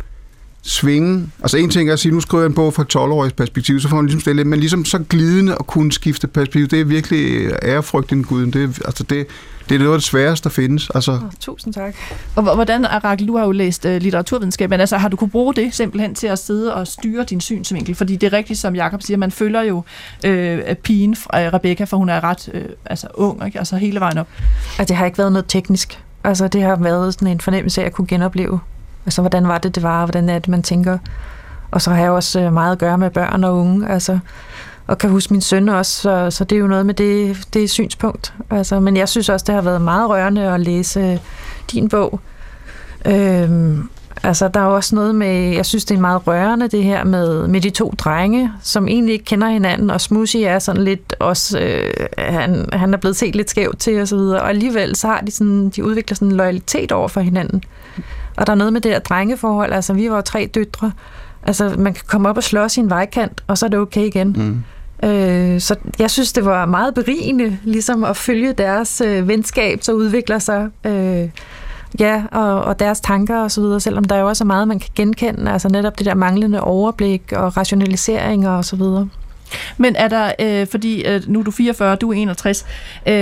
[0.65, 1.29] svinge.
[1.41, 3.89] Altså en ting er at sige, nu skriver jeg en bog fra 12-åriges perspektiv, så
[3.89, 7.51] får man ligesom stille men ligesom så glidende at kunne skifte perspektiv, det er virkelig
[7.63, 8.53] ærefrygten guden.
[8.53, 9.27] Det, altså det,
[9.69, 10.89] det er noget af det sværeste, der findes.
[10.95, 11.11] Altså.
[11.11, 11.95] Oh, tusind tak.
[12.35, 15.53] Og hvordan, Arakel, du har jo læst uh, litteraturvidenskab, men altså har du kunne bruge
[15.53, 17.95] det simpelthen til at sidde og styre din synsvinkel?
[17.95, 19.77] Fordi det er rigtigt, som Jakob siger, man følger jo
[20.27, 23.59] uh, pigen, uh, Rebecca, for hun er ret uh, altså, ung, ikke?
[23.59, 24.27] altså hele vejen op.
[24.79, 25.99] Altså, det har ikke været noget teknisk.
[26.23, 28.59] Altså, det har været sådan en fornemmelse af at kunne genopleve
[29.05, 30.97] Altså, hvordan var det, det var, og hvordan er det, man tænker.
[31.71, 34.19] Og så har jeg også øh, meget at gøre med børn og unge, altså,
[34.87, 37.69] og kan huske min søn også, så, så det er jo noget med det, det
[37.69, 38.33] synspunkt.
[38.49, 41.17] Altså, men jeg synes også, det har været meget rørende at læse øh,
[41.71, 42.19] din bog.
[43.05, 43.89] Øhm,
[44.23, 47.47] altså, der er også noget med, jeg synes, det er meget rørende, det her med,
[47.47, 51.59] med de to drenge, som egentlig ikke kender hinanden, og Smushy er sådan lidt også,
[51.59, 55.07] øh, han, han er blevet set lidt skævt til, og så videre, og alligevel så
[55.07, 57.63] har de sådan, de udvikler sådan en loyalitet over for hinanden.
[58.37, 60.91] Og der er noget med det der drengeforhold, altså vi var tre døtre,
[61.43, 64.05] altså man kan komme op og slås i en vejkant, og så er det okay
[64.05, 64.27] igen.
[64.37, 64.63] Mm.
[65.09, 69.93] Øh, så jeg synes, det var meget berigende, ligesom at følge deres øh, venskab, så
[69.93, 71.29] udvikler sig, øh,
[71.99, 74.79] ja, og, og deres tanker og så videre, selvom der jo også er meget, man
[74.79, 79.09] kan genkende, altså netop det der manglende overblik og rationaliseringer og så videre.
[79.77, 82.65] Men er der, øh, fordi øh, nu er du 44, du er 61,
[83.07, 83.13] øh,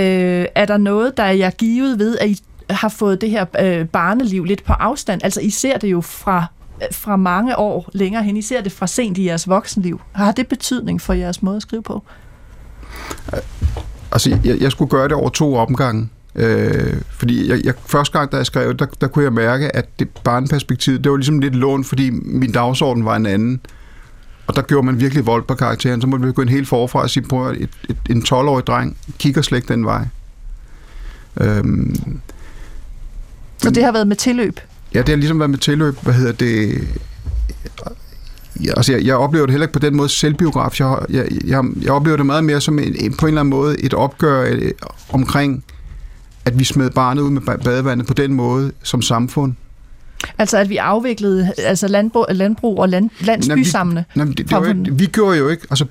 [0.54, 2.38] er der noget, der er jeg givet ved, at I
[2.70, 5.20] har fået det her øh, barneliv lidt på afstand.
[5.24, 6.46] Altså, I ser det jo fra
[6.82, 8.36] øh, fra mange år længere hen.
[8.36, 10.00] I ser det fra sent i jeres voksenliv.
[10.12, 12.02] Har det betydning for jeres måde at skrive på?
[13.32, 13.38] Øh,
[14.12, 16.08] altså, jeg, jeg skulle gøre det over to omgange.
[16.34, 19.98] Øh, fordi jeg, jeg, første gang, da jeg skrev, der, der kunne jeg mærke, at
[19.98, 23.60] det barnperspektiv, det var ligesom lidt lån, fordi min dagsorden var en anden.
[24.46, 26.00] Og der gjorde man virkelig vold på karakteren.
[26.00, 28.66] Så måtte vi gå en helt forfra og sige, prøv at et, et, en 12-årig
[28.66, 30.06] dreng kigger slet ikke den vej.
[31.40, 31.64] Øh,
[33.64, 34.60] så det har været med tilløb?
[34.94, 35.94] Ja, det har ligesom været med tilløb.
[36.02, 36.88] Hvad hedder det?
[38.64, 40.80] Ja, altså jeg, jeg oplever det heller ikke på den måde selvbiograf.
[40.80, 43.80] Jeg, jeg, jeg, jeg oplever det meget mere som en, på en eller anden måde
[43.80, 44.70] et opgør øh,
[45.08, 45.64] omkring,
[46.44, 49.54] at vi smed barnet ud med badevandet på den måde som samfund.
[50.38, 54.04] Altså at vi afviklede altså landbrug, landbrug og land, landsbysamlende?
[54.14, 55.66] Nej, det, det var, vi gjorde jo ikke.
[55.70, 55.86] Altså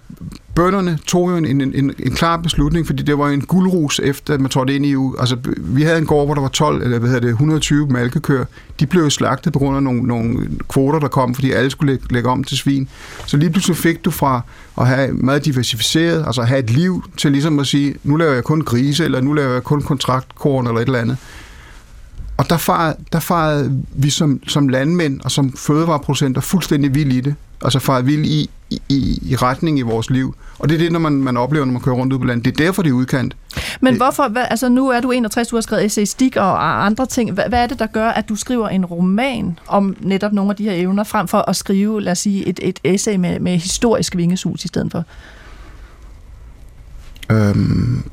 [0.55, 4.34] bønderne tog jo en, en, en, en klar beslutning, fordi det var en guldrus efter,
[4.34, 5.15] at man trådte ind i EU.
[5.19, 8.45] Altså, vi havde en gård, hvor der var 12, eller hvad hedder det, 120 malkekøer.
[8.79, 12.13] De blev slagtet på grund af nogle, nogle kvoter, der kom, fordi alle skulle lægge,
[12.13, 12.89] lægge om til svin.
[13.25, 14.41] Så lige pludselig fik du fra
[14.77, 18.43] at have meget diversificeret, altså have et liv, til ligesom at sige, nu laver jeg
[18.43, 21.17] kun grise, eller nu laver jeg kun kontraktkorn, eller et eller andet.
[22.44, 27.22] Og der farede, der farede vi som, som landmænd og som fødevareproducenter fuldstændig vild i
[27.22, 27.36] det.
[27.62, 30.36] Altså farede vild i, i, i retning i vores liv.
[30.60, 32.46] Og det er det, når man, man oplever, når man kører rundt ud på landet.
[32.46, 33.36] Det er derfor, det er udkant.
[33.82, 37.32] Men hvorfor, hvad, altså nu er du 61, du har skrevet essayistik og andre ting.
[37.32, 40.56] Hvad, hvad er det, der gør, at du skriver en roman om netop nogle af
[40.56, 43.58] de her evner, frem for at skrive, lad os sige, et, et essay med, med
[43.58, 45.04] historisk vingesus i stedet for?
[47.32, 48.04] Øhm,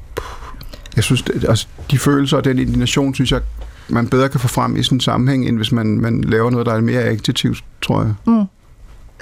[0.97, 3.41] jeg synes, det, altså, de følelser og den indignation, synes jeg,
[3.91, 6.67] man bedre kan få frem i sådan en sammenhæng, end hvis man, man laver noget,
[6.67, 8.15] der er mere aktivt, tror jeg.
[8.27, 8.45] Mm.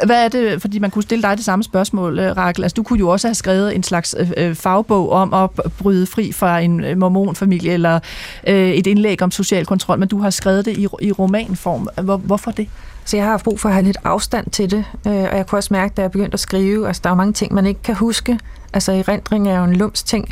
[0.07, 2.63] Hvad er det, fordi man kunne stille dig det samme spørgsmål, øh, Rakel.
[2.63, 6.07] Altså, du kunne jo også have skrevet en slags øh, øh, fagbog om at bryde
[6.07, 8.01] fri fra en øh, mormonfamilie, eller
[8.49, 11.89] øh, et indlæg om social kontrol, men du har skrevet det i, i romanform.
[12.03, 12.69] Hvor, hvorfor det?
[13.05, 15.47] Så jeg har haft brug for at have lidt afstand til det, øh, og jeg
[15.47, 17.83] kunne også mærke, da jeg begyndte at skrive, altså der er mange ting, man ikke
[17.83, 18.39] kan huske.
[18.73, 20.29] Altså erindring er jo en lums ting,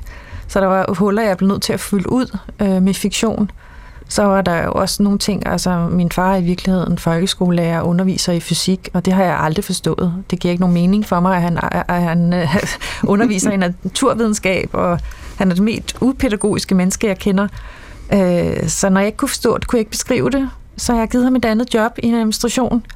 [0.48, 3.50] så der var huller, jeg blev nødt til at fylde ud øh, med fiktion.
[4.08, 7.88] Så var der jo også nogle ting, altså min far er i virkeligheden folkeskolelærer og
[7.88, 10.12] underviser i fysik, og det har jeg aldrig forstået.
[10.30, 12.56] Det giver ikke nogen mening for mig, at han, at han øh,
[13.12, 14.98] underviser i naturvidenskab, og
[15.36, 17.48] han er det mest upædagogiske menneske, jeg kender.
[18.12, 21.00] Uh, så når jeg ikke kunne forstå det, kunne jeg ikke beskrive det, så jeg
[21.00, 22.86] har givet ham et andet job i en administration.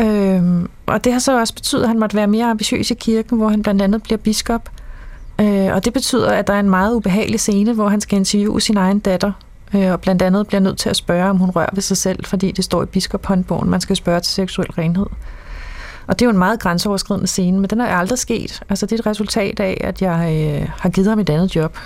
[0.00, 3.38] Uh, og det har så også betydet, at han måtte være mere ambitiøs i kirken,
[3.38, 4.70] hvor han blandt andet bliver biskop.
[5.40, 8.60] Øh, og det betyder, at der er en meget ubehagelig scene, hvor han skal interviewe
[8.60, 9.32] sin egen datter,
[9.74, 12.24] Øh, og blandt andet bliver nødt til at spørge, om hun rører ved sig selv,
[12.24, 15.06] fordi det står i biskophåndbogen, man skal spørge til seksuel renhed.
[16.06, 18.62] Og det er jo en meget grænseoverskridende scene, men den er aldrig sket.
[18.68, 21.78] Altså det er et resultat af, at jeg øh, har givet ham et andet job.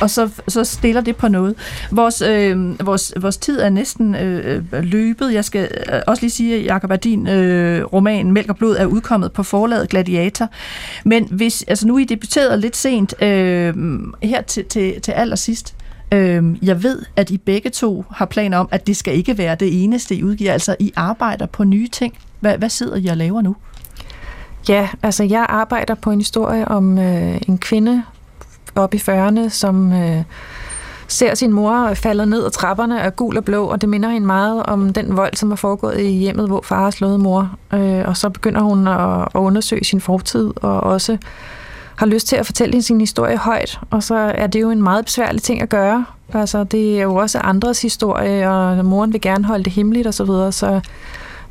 [0.00, 1.54] og, så, så stiller det på noget.
[1.90, 5.34] Vores, øh, vores, vores tid er næsten øh, løbet.
[5.34, 8.86] Jeg skal øh, også lige sige, at Jacob Adin øh, roman Mælk og Blod er
[8.86, 10.48] udkommet på forlaget Gladiator.
[11.04, 13.74] Men hvis, altså nu er I debuteret lidt sent øh,
[14.22, 15.74] her til, til, til allersidst.
[16.12, 19.54] Øhm, jeg ved, at I begge to har planer om, at det skal ikke være
[19.54, 20.52] det eneste, I udgiver.
[20.52, 22.14] Altså, I arbejder på nye ting.
[22.40, 23.56] Hvad, hvad sidder I og laver nu?
[24.68, 28.02] Ja, altså jeg arbejder på en historie om øh, en kvinde
[28.74, 30.22] oppe i 40'erne, som øh,
[31.08, 34.26] ser sin mor falde ned ad trapperne af gul og blå, og det minder hende
[34.26, 37.56] meget om den vold, som er foregået i hjemmet, hvor far har slået mor.
[37.74, 41.18] Øh, og så begynder hun at, at undersøge sin fortid, og også
[42.00, 45.04] har lyst til at fortælle sin historie højt, og så er det jo en meget
[45.04, 46.04] besværlig ting at gøre.
[46.34, 50.14] Altså, det er jo også andres historie, og moren vil gerne holde det hemmeligt og
[50.14, 50.80] så videre, så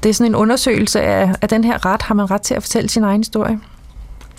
[0.04, 2.02] det er sådan en undersøgelse af, af den her ret.
[2.02, 3.60] Har man ret til at fortælle sin egen historie?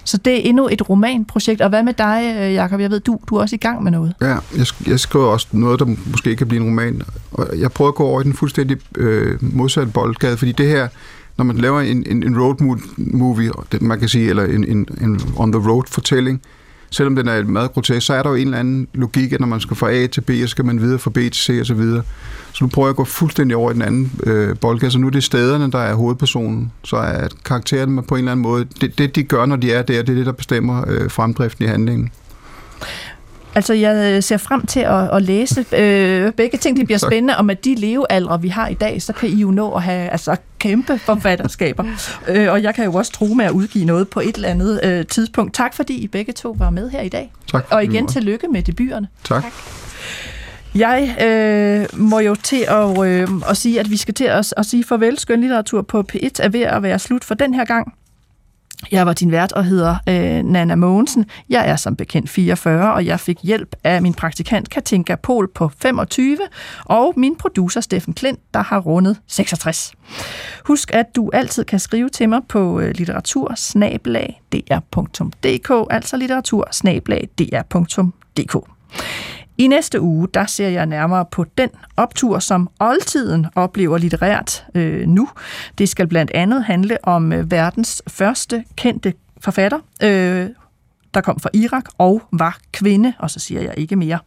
[0.05, 1.61] Så det er endnu et romanprojekt.
[1.61, 2.81] Og hvad med dig, øh, Jakob?
[2.81, 4.15] Jeg ved, du, du er også i gang med noget.
[4.21, 7.03] Ja, jeg, jeg skriver også noget, der måske kan blive en roman.
[7.33, 10.89] Og jeg prøver at gå over i den fuldstændig øh, modsatte boldgade, fordi det her,
[11.41, 14.89] når man laver en, en, en road movie, det, man kan sige, eller en, en,
[15.01, 16.43] en on the road fortælling,
[16.91, 19.47] selvom den er meget grotesk, så er der jo en eller anden logik, at når
[19.47, 21.67] man skal fra A til B, så skal man videre fra B til C og
[21.67, 22.03] så videre.
[22.53, 24.99] Så nu prøver jeg at gå fuldstændig over i den anden øh, boldgade, så altså,
[24.99, 28.67] nu er det stederne, der er hovedpersonen, så er karaktererne på en eller anden måde,
[28.81, 31.65] det, det de gør, når de er der, det er det, der bestemmer øh, fremdriften
[31.65, 32.11] i handlingen.
[33.55, 36.77] Altså, jeg øh, ser frem til at, at læse øh, begge ting.
[36.77, 37.09] Det bliver tak.
[37.09, 39.83] spændende, og med de levealdre, vi har i dag, så kan I jo nå at
[39.83, 41.85] have altså, kæmpe forfatterskaber.
[42.29, 44.81] øh, og jeg kan jo også tro med at udgive noget på et eller andet
[44.85, 45.55] øh, tidspunkt.
[45.55, 47.33] Tak, fordi I begge to var med her i dag.
[47.51, 47.67] Tak.
[47.71, 49.09] Og igen tillykke med debuterne.
[49.25, 49.43] Tak.
[49.43, 49.53] tak.
[50.75, 54.67] Jeg øh, må jo til at, øh, at sige, at vi skal til at, at
[54.67, 55.19] sige farvel.
[55.19, 57.95] Skønlitteratur på P1 er ved at være slut for den her gang.
[58.93, 61.27] Jeg var din vært og hedder øh, Nana Mogensen.
[61.49, 65.71] Jeg er som bekendt 44, og jeg fik hjælp af min praktikant Katinka Pol på
[65.83, 66.39] 25,
[66.85, 69.93] og min producer Steffen Klint, der har rundet 66.
[70.65, 72.95] Husk, at du altid kan skrive til mig på øh,
[75.91, 78.57] altså litteratursnablag.dr.dk.
[79.61, 85.07] I næste uge, der ser jeg nærmere på den optur, som oldtiden oplever litterært øh,
[85.07, 85.29] nu.
[85.79, 90.49] Det skal blandt andet handle om øh, verdens første kendte forfatter, øh,
[91.15, 94.19] der kom fra Irak og var kvinde, og så siger jeg ikke mere.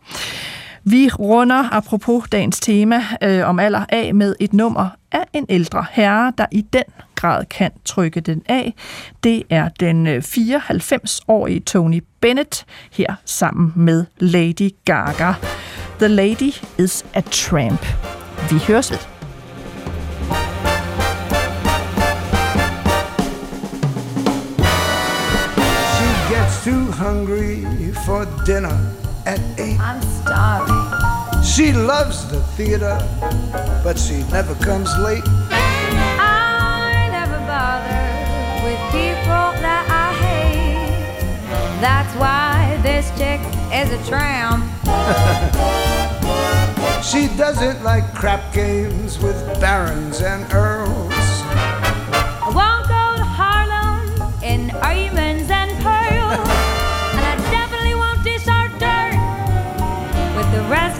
[0.86, 5.86] Vi runder, apropos dagens tema øh, om alder af, med et nummer af en ældre
[5.92, 6.84] herre, der i den
[7.16, 8.74] grad kan trykke den af.
[9.24, 15.34] Det er den øh, 94-årige Tony Bennett her sammen med Lady Gaga.
[16.00, 17.86] The Lady is a Tramp.
[18.52, 19.00] Vi høres ved.
[25.96, 27.66] She gets too hungry
[28.06, 29.80] for dinner at eight.
[29.80, 31.44] I'm starving.
[31.44, 32.98] She loves the theater,
[33.84, 35.24] but she never comes late.
[35.52, 38.04] I never bother
[38.66, 41.82] with people that I hate.
[41.82, 43.42] That's why this chick
[43.74, 44.64] is a tramp.
[47.04, 51.12] She doesn't like crap games with barons and earls.
[51.12, 56.63] I won't go to Harlem in diamonds and pearls.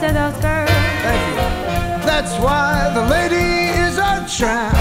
[0.04, 0.70] Of those girls.
[1.06, 2.06] Thank you.
[2.06, 4.76] That's why the lady is a tramp.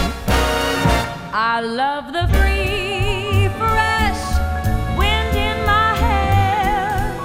[1.36, 4.22] I love the free, fresh
[4.98, 7.18] wind in my hair.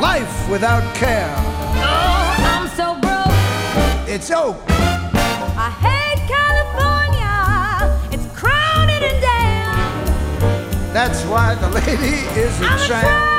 [0.00, 1.34] Life without care.
[1.36, 4.08] Oh, I'm so broke.
[4.08, 4.56] It's oak.
[5.66, 7.36] I hate California.
[8.14, 10.92] It's crowded and damn.
[10.92, 13.04] That's why the lady is a I'm a tramp.
[13.04, 13.33] tramp.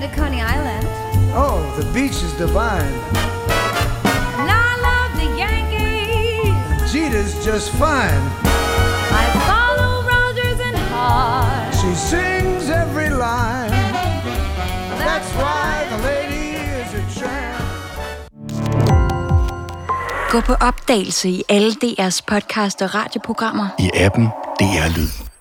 [0.00, 0.86] Go to Coney Island.
[1.34, 2.94] Oh, the beach is divine.
[4.40, 6.92] And I love the Yankees.
[6.92, 8.24] Jeter's just fine.
[9.22, 11.74] I follow Rogers and Hart.
[11.80, 13.70] She sings every line.
[15.04, 16.46] That's why the lady
[16.80, 17.64] is a tramp.
[20.30, 23.68] Gå på opdagelse i alle DR's podcast og radioprogrammer.
[23.78, 24.24] I appen
[24.60, 25.35] DR Lyd.